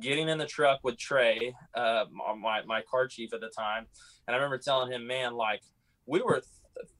[0.00, 2.04] getting in the truck with Trey, uh,
[2.40, 3.86] my my car chief at the time,
[4.26, 5.62] and I remember telling him, man, like
[6.06, 6.42] we were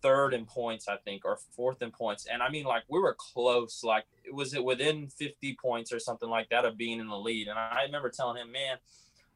[0.02, 2.26] third in points, I think, or fourth in points.
[2.30, 3.82] And I mean, like we were close.
[3.84, 7.48] Like was it within 50 points or something like that of being in the lead?
[7.48, 8.76] And I remember telling him, man,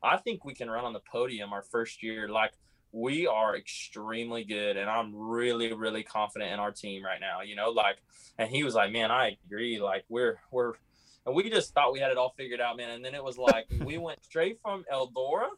[0.02, 2.28] I think we can run on the podium our first year.
[2.28, 2.52] Like
[2.92, 7.40] we are extremely good, and I'm really, really confident in our team right now.
[7.40, 7.96] You know, like,
[8.38, 9.80] and he was like, man, I agree.
[9.80, 10.74] Like we're we're.
[11.24, 12.90] And we just thought we had it all figured out, man.
[12.90, 15.50] And then it was like we went straight from Eldora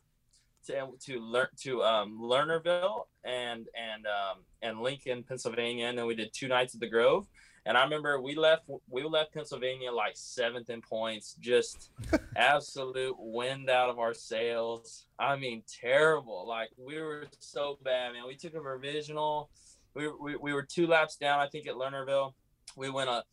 [0.67, 6.15] to to learn to um, Lernerville and and um, and Lincoln, Pennsylvania, and then we
[6.15, 7.27] did two nights at the Grove.
[7.67, 11.91] And I remember we left we left Pennsylvania like seventh in points, just
[12.37, 15.07] absolute wind out of our sails.
[15.19, 16.47] I mean, terrible.
[16.47, 18.27] Like we were so bad, man.
[18.27, 19.51] We took a provisional.
[19.95, 22.35] We, we, we were two laps down, I think, at Lernerville.
[22.77, 23.25] We went a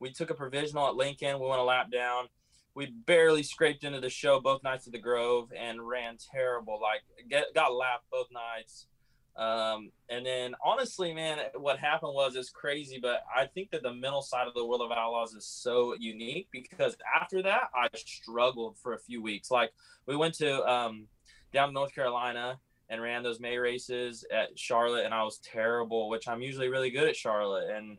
[0.00, 1.38] we took a provisional at Lincoln.
[1.38, 2.26] We went a lap down
[2.76, 6.78] we barely scraped into the show both nights at the Grove and ran terrible.
[6.80, 8.86] Like get, got lapped both nights.
[9.34, 13.94] Um, and then honestly, man, what happened was it's crazy, but I think that the
[13.94, 18.76] mental side of the World of Outlaws is so unique because after that, I struggled
[18.78, 19.50] for a few weeks.
[19.50, 19.72] Like
[20.06, 21.06] we went to um,
[21.54, 22.58] down to North Carolina
[22.90, 26.90] and ran those May races at Charlotte, and I was terrible, which I'm usually really
[26.90, 27.96] good at Charlotte, and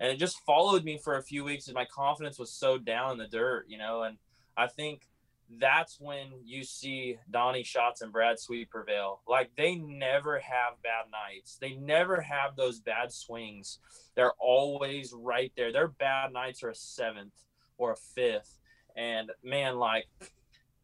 [0.00, 3.12] and it just followed me for a few weeks and my confidence was so down
[3.12, 4.16] in the dirt you know and
[4.56, 5.02] i think
[5.58, 9.20] that's when you see Donny Schatz and Brad Sweet prevail.
[9.26, 11.56] Like they never have bad nights.
[11.60, 13.78] They never have those bad swings.
[14.14, 15.72] They're always right there.
[15.72, 17.34] Their bad nights are a seventh
[17.78, 18.58] or a fifth.
[18.96, 20.06] And man, like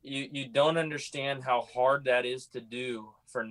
[0.02, 3.44] you you don't understand how hard that is to do for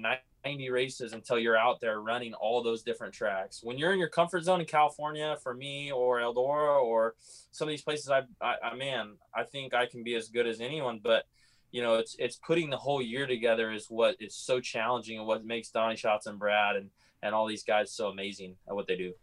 [0.45, 3.61] 90 races until you're out there running all those different tracks.
[3.63, 7.15] When you're in your comfort zone in California, for me or Eldora or
[7.51, 10.47] some of these places, I, I, I man, I think I can be as good
[10.47, 10.99] as anyone.
[11.03, 11.25] But
[11.71, 15.27] you know, it's it's putting the whole year together is what is so challenging and
[15.27, 16.89] what makes Donny Schatz and Brad and
[17.23, 19.13] and all these guys so amazing at what they do.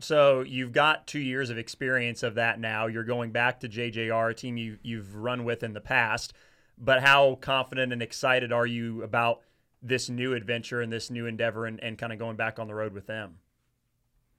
[0.00, 2.86] So you've got two years of experience of that now.
[2.86, 6.32] You're going back to JJR, a team you you've run with in the past.
[6.78, 9.40] But how confident and excited are you about?
[9.84, 12.74] This new adventure and this new endeavor and, and kind of going back on the
[12.74, 13.36] road with them?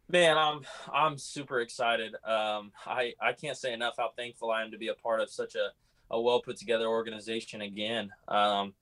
[0.09, 0.61] Man, I'm
[0.93, 2.13] I'm super excited.
[2.23, 5.29] Um, I I can't say enough how thankful I am to be a part of
[5.29, 5.69] such a,
[6.11, 8.11] a well put together organization again.
[8.27, 8.73] Um,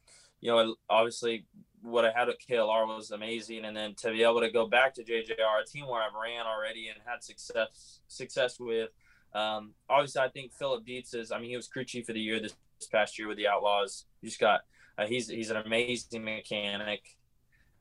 [0.42, 1.46] you know, obviously
[1.82, 4.94] what I had at KLR was amazing, and then to be able to go back
[4.96, 8.90] to JJR, a team where I've ran already and had success success with.
[9.34, 11.32] Um, obviously, I think Philip Dietz is.
[11.32, 12.56] I mean, he was crew chief of the year this
[12.92, 14.06] past year with the Outlaws.
[14.22, 14.62] He just got
[14.98, 17.02] uh, he's he's an amazing mechanic.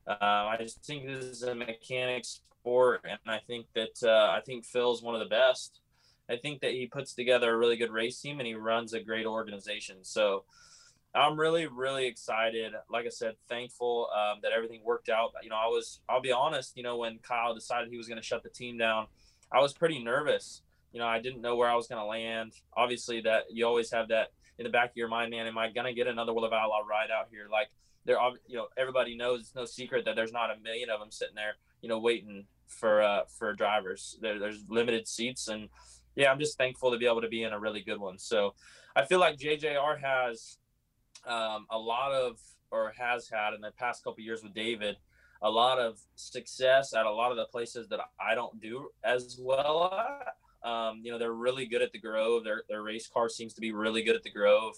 [0.07, 4.41] Uh, I just think this is a mechanic sport, and I think that uh, I
[4.45, 5.79] think Phil's one of the best.
[6.29, 8.99] I think that he puts together a really good race team, and he runs a
[8.99, 9.97] great organization.
[10.01, 10.45] So
[11.13, 12.73] I'm really really excited.
[12.89, 15.31] Like I said, thankful um, that everything worked out.
[15.43, 16.75] You know, I was I'll be honest.
[16.75, 19.07] You know, when Kyle decided he was going to shut the team down,
[19.51, 20.63] I was pretty nervous.
[20.91, 22.53] You know, I didn't know where I was going to land.
[22.75, 25.69] Obviously, that you always have that in the back of your mind, man, am I
[25.71, 27.47] gonna get another World of Outlaw ride out here?
[27.51, 27.69] Like
[28.05, 31.11] there, you know, everybody knows it's no secret that there's not a million of them
[31.11, 34.17] sitting there, you know, waiting for uh, for drivers.
[34.21, 35.69] There, there's limited seats, and
[36.15, 38.17] yeah, I'm just thankful to be able to be in a really good one.
[38.17, 38.55] So
[38.95, 40.57] I feel like JJR has
[41.25, 42.39] um, a lot of
[42.71, 44.97] or has had in the past couple years with David
[45.41, 49.37] a lot of success at a lot of the places that I don't do as
[49.39, 50.35] well at.
[50.63, 52.43] Um, you know, they're really good at the Grove.
[52.43, 54.75] Their their race car seems to be really good at the Grove.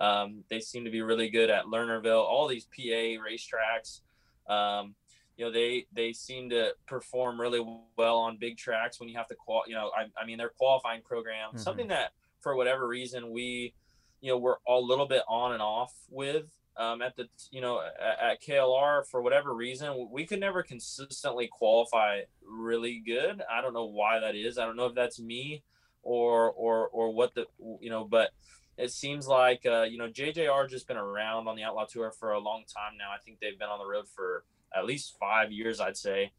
[0.00, 2.24] Um, they seem to be really good at Lernerville.
[2.24, 4.00] All these PA racetracks.
[4.48, 4.94] Um,
[5.36, 7.64] you know, they they seem to perform really
[7.96, 9.62] well on big tracks when you have to qual.
[9.66, 11.58] You know, I, I mean, their qualifying program, mm-hmm.
[11.58, 13.74] something that for whatever reason we,
[14.20, 17.80] you know, we're a little bit on and off with um, at the you know
[17.80, 23.42] at, at, KLR for whatever reason we could never consistently qualify really good.
[23.52, 24.58] I don't know why that is.
[24.58, 25.64] I don't know if that's me
[26.02, 27.46] or or or what the
[27.80, 28.30] you know, but
[28.76, 32.32] it seems like uh, you know JJR just been around on the Outlaw Tour for
[32.32, 33.10] a long time now.
[33.10, 34.44] I think they've been on the road for
[34.76, 36.32] at least five years, I'd say.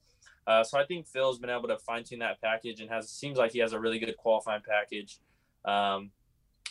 [0.47, 3.37] Uh, so I think Phil's been able to fine tune that package and has seems
[3.37, 5.19] like he has a really good qualifying package.
[5.65, 6.11] Um,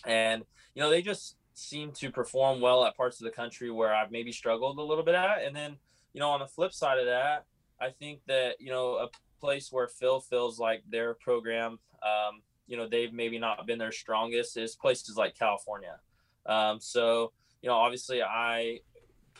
[0.06, 0.44] and
[0.74, 4.10] you know they just seem to perform well at parts of the country where I've
[4.10, 5.44] maybe struggled a little bit at.
[5.44, 5.76] And then,
[6.12, 7.44] you know, on the flip side of that,
[7.80, 9.08] I think that, you know, a
[9.40, 13.92] place where Phil feels like their program, um, you know, they've maybe not been their
[13.92, 15.98] strongest is places like California.
[16.46, 17.32] Um, so,
[17.62, 18.80] you know, obviously I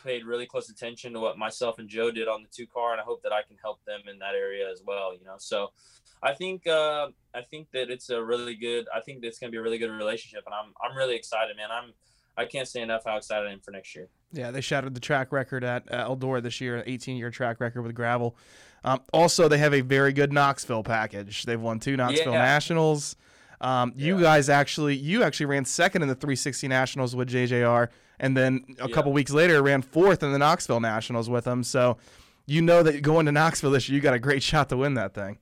[0.03, 3.01] paid really close attention to what myself and Joe did on the two car, and
[3.01, 5.13] I hope that I can help them in that area as well.
[5.13, 5.71] You know, so
[6.21, 8.87] I think uh, I think that it's a really good.
[8.95, 11.55] I think it's going to be a really good relationship, and I'm I'm really excited,
[11.57, 11.69] man.
[11.71, 11.93] I'm
[12.37, 14.07] I can't say enough how excited I am for next year.
[14.31, 17.59] Yeah, they shattered the track record at uh, Eldora this year, an 18 year track
[17.59, 18.35] record with Gravel.
[18.83, 21.43] Um, also, they have a very good Knoxville package.
[21.43, 22.39] They've won two Knoxville yeah.
[22.39, 23.15] Nationals.
[23.61, 28.37] Um, you guys actually, you actually ran second in the 360 Nationals with JJR, and
[28.37, 28.93] then a yeah.
[28.93, 31.63] couple weeks later ran fourth in the Knoxville Nationals with them.
[31.63, 31.97] So,
[32.45, 34.93] you know that going to Knoxville this year, you got a great shot to win
[34.95, 35.37] that thing.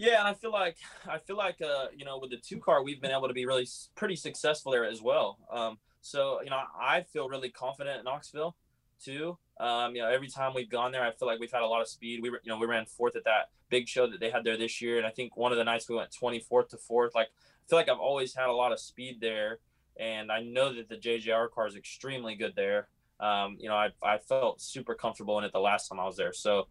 [0.00, 0.78] Yeah, and I feel like
[1.08, 3.44] I feel like uh, you know with the two car we've been able to be
[3.44, 5.38] really pretty successful there as well.
[5.52, 8.56] Um, so you know I feel really confident in Knoxville
[9.04, 9.36] too.
[9.58, 11.82] Um, you know every time we've gone there, I feel like we've had a lot
[11.82, 12.22] of speed.
[12.22, 14.56] We were, you know we ran fourth at that big show that they had there
[14.56, 17.14] this year, and I think one of the nights we went 24th to fourth.
[17.14, 19.58] Like I feel like I've always had a lot of speed there,
[19.98, 22.88] and I know that the JJR car is extremely good there.
[23.20, 26.16] Um, you know I I felt super comfortable in it the last time I was
[26.16, 26.32] there.
[26.32, 26.68] So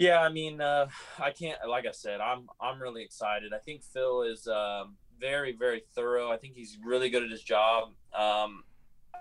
[0.00, 0.88] yeah, I mean, uh,
[1.18, 1.58] I can't.
[1.68, 3.52] Like I said, I'm I'm really excited.
[3.52, 6.32] I think Phil is um, very very thorough.
[6.32, 7.90] I think he's really good at his job.
[8.14, 8.64] Um,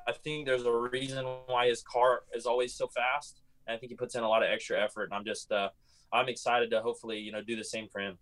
[0.07, 3.89] I think there's a reason why his car is always so fast, and I think
[3.89, 5.03] he puts in a lot of extra effort.
[5.03, 5.67] And I'm just uh,
[6.13, 8.17] I'm excited to hopefully you know do the same for him.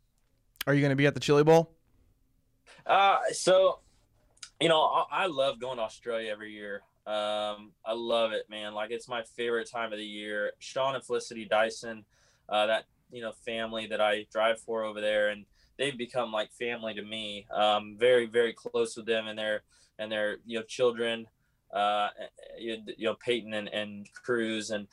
[0.66, 1.76] Are you going to be at the Chili Bowl?
[2.88, 3.82] Uh, so
[4.60, 6.82] you know, I, I love going to Australia every year.
[7.05, 8.74] Um, I love it, man.
[8.74, 10.53] Like it's my favorite time of the year.
[10.58, 12.03] Sean and Felicity Dyson
[12.50, 15.45] uh, that you know family that I drive for over there, and
[15.78, 17.45] they've become like family to me.
[17.54, 19.64] Um, very very close with them and their
[20.00, 21.28] and their you know children,
[21.74, 22.10] uh,
[22.58, 24.88] you, know Peyton and, and Cruz, and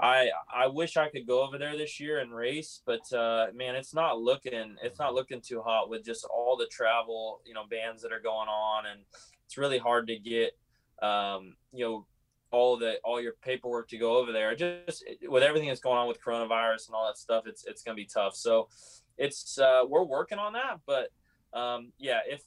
[0.00, 3.74] I I wish I could go over there this year and race, but uh, man,
[3.74, 7.64] it's not looking it's not looking too hot with just all the travel you know
[7.68, 9.00] bans that are going on, and
[9.44, 10.56] it's really hard to get
[11.02, 12.06] um, you know
[12.50, 14.54] all the all your paperwork to go over there.
[14.54, 17.96] Just with everything that's going on with coronavirus and all that stuff, it's it's gonna
[17.96, 18.34] be tough.
[18.34, 18.68] So
[19.16, 21.10] it's uh, we're working on that, but
[21.52, 22.42] um, yeah, if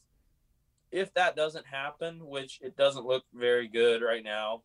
[0.92, 4.64] if that doesn't happen, which it doesn't look very good right now,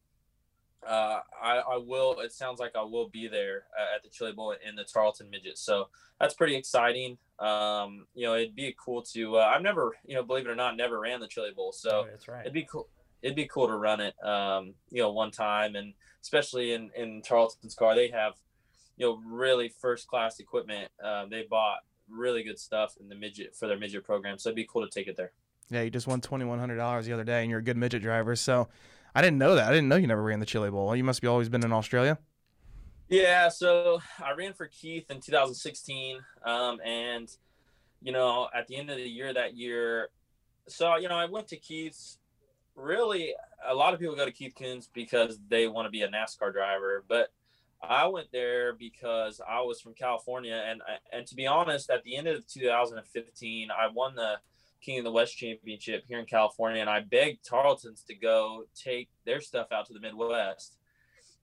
[0.86, 2.18] uh, I, I will.
[2.20, 5.30] It sounds like I will be there uh, at the Chili Bowl in the Tarlton
[5.30, 5.58] Midget.
[5.58, 7.18] So that's pretty exciting.
[7.38, 9.36] Um, you know, it'd be cool to.
[9.36, 11.72] Uh, I've never, you know, believe it or not, never ran the Chili Bowl.
[11.72, 12.40] So oh, that's right.
[12.40, 12.88] It'd be cool
[13.22, 17.22] it'd be cool to run it, um, you know, one time, and especially in in
[17.22, 18.34] Tarlton's car, they have,
[18.96, 20.90] you know, really first class equipment.
[21.02, 24.56] Um, they bought really good stuff in the midget for their midget program, so it'd
[24.56, 25.32] be cool to take it there.
[25.70, 27.76] Yeah, you just won twenty one hundred dollars the other day, and you're a good
[27.76, 28.36] midget driver.
[28.36, 28.68] So,
[29.14, 29.68] I didn't know that.
[29.68, 30.94] I didn't know you never ran the Chili Bowl.
[30.94, 32.18] You must be always been in Australia.
[33.08, 37.28] Yeah, so I ran for Keith in 2016, um, and
[38.02, 40.10] you know, at the end of the year that year,
[40.68, 42.18] so you know, I went to Keith's
[42.76, 43.34] really
[43.66, 46.52] a lot of people go to Keith Kunz because they want to be a NASCAR
[46.52, 47.30] driver, but
[47.82, 52.16] I went there because I was from California, and and to be honest, at the
[52.16, 54.36] end of 2015, I won the
[54.80, 59.08] King of the West Championship here in California, and I begged Tarlton's to go take
[59.24, 60.76] their stuff out to the Midwest,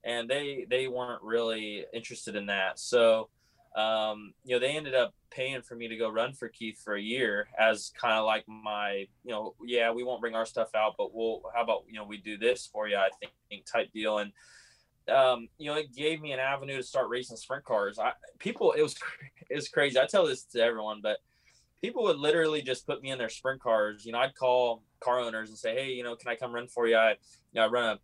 [0.04, 2.80] and they they weren't really interested in that.
[2.80, 3.30] So
[3.76, 6.96] um, you know, they ended up paying for me to go run for Keith for
[6.96, 10.70] a year as kind of like my, you know, yeah, we won't bring our stuff
[10.76, 13.10] out, but we'll, how about, you know, we do this for you, I
[13.50, 14.20] think type deal.
[14.20, 14.32] And
[15.10, 18.00] um, you know, it gave me an avenue to start racing sprint cars.
[18.00, 18.96] I people, it was
[19.50, 20.00] it was crazy.
[20.00, 21.18] I tell this to everyone, but
[21.82, 24.06] people would literally just put me in their sprint cars.
[24.06, 26.68] You know, I'd call car owners and say, hey, you know, can I come run
[26.68, 26.96] for you?
[26.96, 27.16] I, you
[27.56, 27.98] know, I run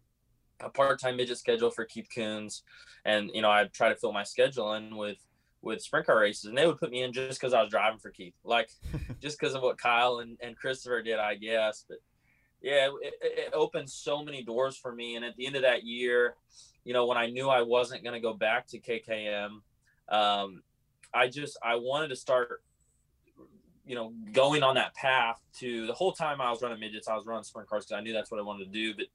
[0.62, 2.62] a, a part-time midget schedule for Keith Kunz,
[3.06, 5.18] and you know, I'd try to fill my schedule in with
[5.62, 8.00] with sprint car races, and they would put me in just because I was driving
[8.00, 8.70] for Keith, like
[9.22, 11.86] just because of what Kyle and, and Christopher did, I guess.
[11.88, 11.98] But
[12.62, 15.16] yeah, it, it opened so many doors for me.
[15.16, 16.36] And at the end of that year,
[16.84, 19.62] you know, when I knew I wasn't going to go back to KKM,
[20.10, 20.64] um,
[21.14, 22.64] I just I wanted to start,
[23.86, 27.16] you know, going on that path to the whole time I was running midgets, I
[27.16, 28.94] was running sprint cars because I knew that's what I wanted to do.
[28.96, 29.08] But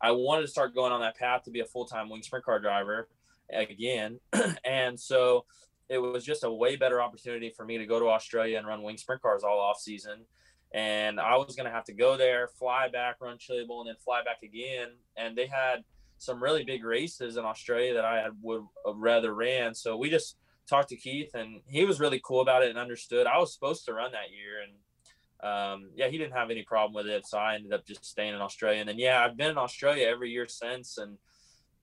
[0.00, 2.44] I wanted to start going on that path to be a full time wing sprint
[2.44, 3.08] car driver
[3.50, 4.20] again.
[4.64, 5.44] and so
[5.88, 8.82] it was just a way better opportunity for me to go to Australia and run
[8.82, 10.24] wing sprint cars all off season.
[10.74, 13.88] And I was going to have to go there, fly back, run Chili Bowl, and
[13.88, 14.88] then fly back again.
[15.16, 15.84] And they had
[16.18, 19.74] some really big races in Australia that I would have rather ran.
[19.74, 20.36] So we just
[20.68, 23.26] talked to Keith, and he was really cool about it and understood.
[23.26, 24.72] I was supposed to run that year, and
[25.48, 27.26] um, yeah, he didn't have any problem with it.
[27.26, 28.80] So I ended up just staying in Australia.
[28.80, 31.16] And then yeah, I've been in Australia every year since, and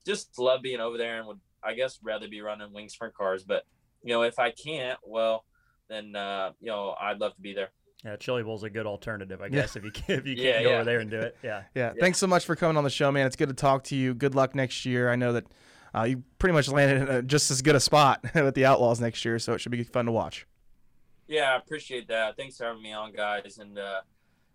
[0.06, 3.44] just love being over there, and would I guess rather be running wing sprint cars.
[3.44, 3.64] But
[4.04, 5.44] you know, if I can't, well,
[5.88, 7.70] then uh, you know, I'd love to be there.
[8.04, 9.78] Yeah, Chili Bowl's a good alternative, I guess, Yeah.
[9.80, 10.74] if you can, if you can't Yeah, go yeah.
[10.76, 11.36] over there and do it.
[11.42, 11.62] Yeah.
[11.74, 12.00] Yeah, Yeah.
[12.00, 13.26] thanks so much for coming on the show, man.
[13.26, 14.12] It's good to talk to you.
[14.14, 15.10] Good luck next year.
[15.10, 15.46] I know that
[15.94, 19.00] uh, you pretty much landed in a, just as good a spot with the Outlaws
[19.00, 20.46] next year, so it should be fun to watch.
[21.26, 22.36] Yeah, I appreciate that.
[22.36, 23.56] Thanks for having me on, guys.
[23.58, 24.00] And uh,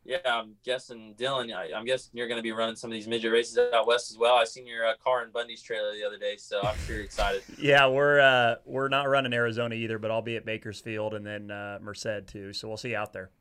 [0.05, 1.51] yeah, I'm guessing Dillon.
[1.51, 4.11] I, I'm guessing you're going to be running some of these midget races out west
[4.11, 4.35] as well.
[4.35, 7.05] I seen your uh, car in Bundy's trailer the other day, so I'm sure you're
[7.05, 7.43] excited.
[7.59, 11.51] Yeah, we're uh, we're not running Arizona either, but I'll be at Bakersfield and then
[11.51, 12.53] uh, Merced too.
[12.53, 13.31] So we'll see you out there.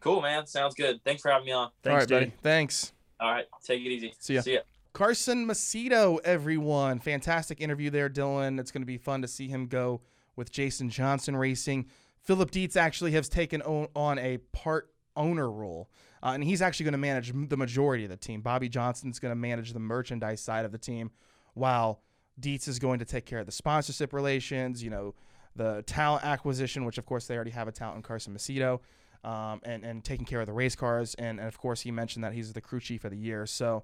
[0.00, 0.46] Cool, man.
[0.46, 1.00] Sounds good.
[1.04, 1.70] Thanks for having me on.
[1.82, 2.30] Thanks, All right, dude.
[2.30, 2.42] buddy.
[2.42, 2.92] Thanks.
[3.20, 4.14] All right, take it easy.
[4.18, 4.40] See ya.
[4.40, 4.60] See ya.
[4.92, 6.98] Carson Macedo, everyone.
[6.98, 8.58] Fantastic interview there, Dillon.
[8.58, 10.00] It's going to be fun to see him go
[10.36, 11.86] with Jason Johnson Racing.
[12.22, 15.88] Philip Dietz actually has taken on a part owner role,
[16.22, 18.40] uh, and he's actually going to manage the majority of the team.
[18.40, 21.10] Bobby Johnson's going to manage the merchandise side of the team,
[21.54, 22.00] while
[22.38, 25.14] Dietz is going to take care of the sponsorship relations, you know,
[25.54, 28.80] the talent acquisition, which of course they already have a talent in Carson Macedo,
[29.24, 31.14] um, and, and taking care of the race cars.
[31.14, 33.46] And, and of course, he mentioned that he's the crew chief of the year.
[33.46, 33.82] So,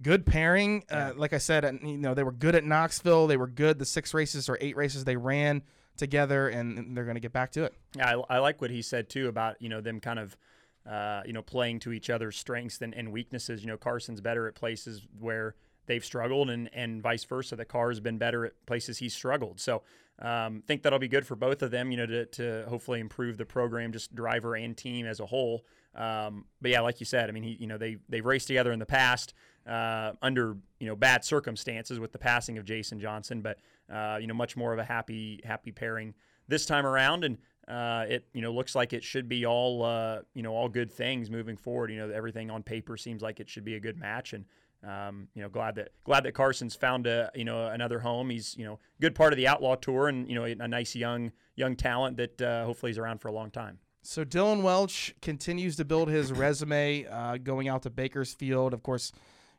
[0.00, 0.84] good pairing.
[0.90, 3.26] Uh, like I said, and, you know they were good at Knoxville.
[3.26, 5.62] They were good the six races or eight races they ran
[5.96, 7.74] together, and they're going to get back to it.
[7.96, 10.36] Yeah, I, I like what he said too about you know them kind of
[10.88, 13.62] uh, you know playing to each other's strengths and, and weaknesses.
[13.62, 15.54] You know, Carson's better at places where
[15.86, 17.56] they've struggled, and and vice versa.
[17.56, 19.60] The car has been better at places he's struggled.
[19.60, 19.82] So.
[20.20, 23.36] Um, think that'll be good for both of them, you know, to, to hopefully improve
[23.36, 25.64] the program, just driver and team as a whole.
[25.94, 28.72] Um, but yeah, like you said, I mean, he, you know, they they've raced together
[28.72, 29.32] in the past
[29.68, 33.58] uh, under you know bad circumstances with the passing of Jason Johnson, but
[33.92, 36.14] uh, you know, much more of a happy happy pairing
[36.48, 37.38] this time around, and
[37.68, 40.90] uh, it you know looks like it should be all uh, you know all good
[40.90, 41.90] things moving forward.
[41.90, 44.44] You know, everything on paper seems like it should be a good match, and
[44.86, 48.30] um, you know, glad that glad that Carson's found a you know another home.
[48.30, 51.32] He's you know good part of the outlaw tour, and you know a nice young
[51.56, 53.78] young talent that uh, hopefully is around for a long time.
[54.02, 58.72] So Dillon Welch continues to build his resume, uh, going out to Bakersfield.
[58.72, 59.12] Of course,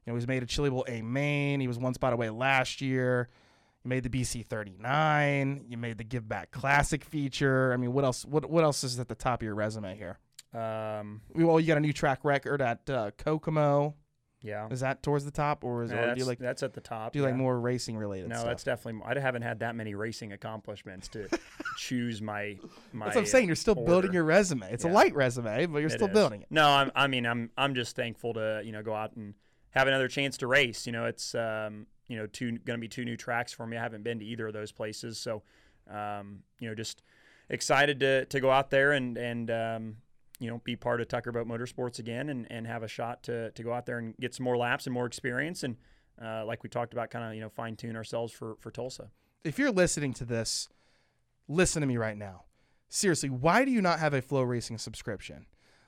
[0.06, 1.60] you know he's made a Chili Bowl A main.
[1.60, 3.30] He was one spot away last year.
[3.84, 5.66] You made the BC 39.
[5.70, 7.72] You made the Give Back Classic feature.
[7.74, 8.26] I mean, what else?
[8.26, 10.20] What what else is at the top of your resume here?
[10.54, 13.96] Um, Well, you got a new track record at uh, Kokomo.
[14.42, 16.74] yeah, Is that towards the top, or is Yeah, or do you like that's at
[16.74, 17.14] the top.
[17.14, 18.48] do you like more racing related No, stuff?
[18.48, 18.94] that's definitely.
[18.94, 21.30] More, I haven't had that many racing accomplishments to
[21.78, 22.58] choose my
[22.92, 23.06] my.
[23.06, 23.48] That's what I'm saying.
[23.48, 24.70] You're still building your resume.
[24.74, 26.14] It's a light resume, but you're It still is.
[26.14, 26.48] building it.
[26.50, 29.36] No, I'm, I mean, I'm I'm just thankful to you know go out and
[29.72, 30.86] have another chance to race.
[30.88, 33.78] You know, it's um, you know two going to be two new tracks for me.
[33.78, 35.44] I haven't been to either of those places, so
[35.90, 37.02] um, you know just
[37.50, 39.96] excited to to go out there and and um,
[40.40, 43.52] you know be part of Tucker Boat Motorsports again and, and have a shot to
[43.52, 45.78] to go out there and get some more laps and more experience and
[46.22, 49.10] uh, like we talked about, kind of you know fine tune ourselves for for Tulsa.
[49.44, 50.68] If you're listening to this,
[51.48, 52.44] listen to me right now.
[52.90, 55.46] Seriously, why do you not have a Flo Racing subscription?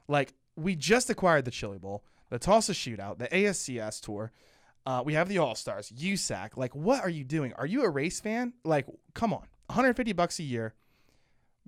[0.07, 4.31] Like, we just acquired the Chili Bowl, the Tulsa Shootout, the ASCS Tour.
[4.85, 6.57] Uh, we have the All Stars, USAC.
[6.57, 7.53] Like, what are you doing?
[7.53, 8.53] Are you a race fan?
[8.63, 10.73] Like, come on, 150 bucks a year.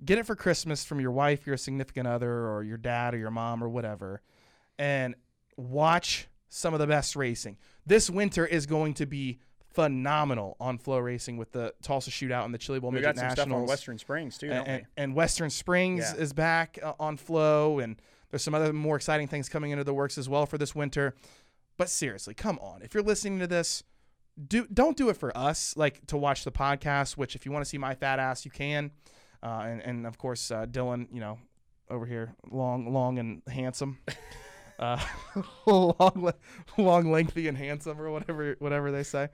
[0.04, 3.30] Get it for Christmas from your wife, your significant other, or your dad, or your
[3.30, 4.20] mom, or whatever,
[4.78, 5.14] and
[5.56, 7.56] watch some of the best racing.
[7.86, 9.38] This winter is going to be
[9.72, 13.16] phenomenal on Flo Racing with the Tulsa Shootout and the Chili Bowl We Midget got
[13.16, 16.20] some Nationals stuff on Western Springs too, don't and, and, and Western Springs Yeah.
[16.22, 17.96] is back uh, on Flo, and
[18.30, 21.14] there's some other more exciting things coming into the works as well for this winter.
[21.76, 22.82] But seriously, come on!
[22.82, 23.82] If you're listening to this,
[24.48, 27.16] do don't do it for us like to watch the podcast.
[27.16, 28.92] Which if you want to see my fat ass, you can.
[29.42, 31.38] Uh, and and of course uh, Dillon, you know,
[31.90, 33.98] over here, long long and handsome.
[34.78, 34.98] uh,
[35.66, 36.32] long,
[36.76, 39.28] long, lengthy, and handsome, or whatever, whatever they say.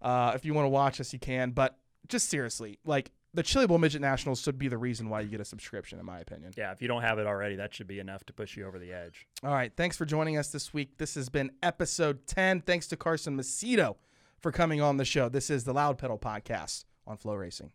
[0.00, 1.50] Uh, if you want to watch us, you can.
[1.50, 1.78] But
[2.08, 5.40] just seriously, like the Chili Bowl Midget Nationals should be the reason why you get
[5.40, 6.52] a subscription, in my opinion.
[6.56, 8.78] Yeah, if you don't have it already, that should be enough to push you over
[8.78, 9.26] the edge.
[9.42, 10.98] All right, thanks for joining us this week.
[10.98, 12.60] This has been episode ten.
[12.60, 13.96] Thanks to Carson Macedo
[14.38, 15.28] for coming on the show.
[15.28, 17.70] This is the Loud Pedal Podcast on Flo Racing.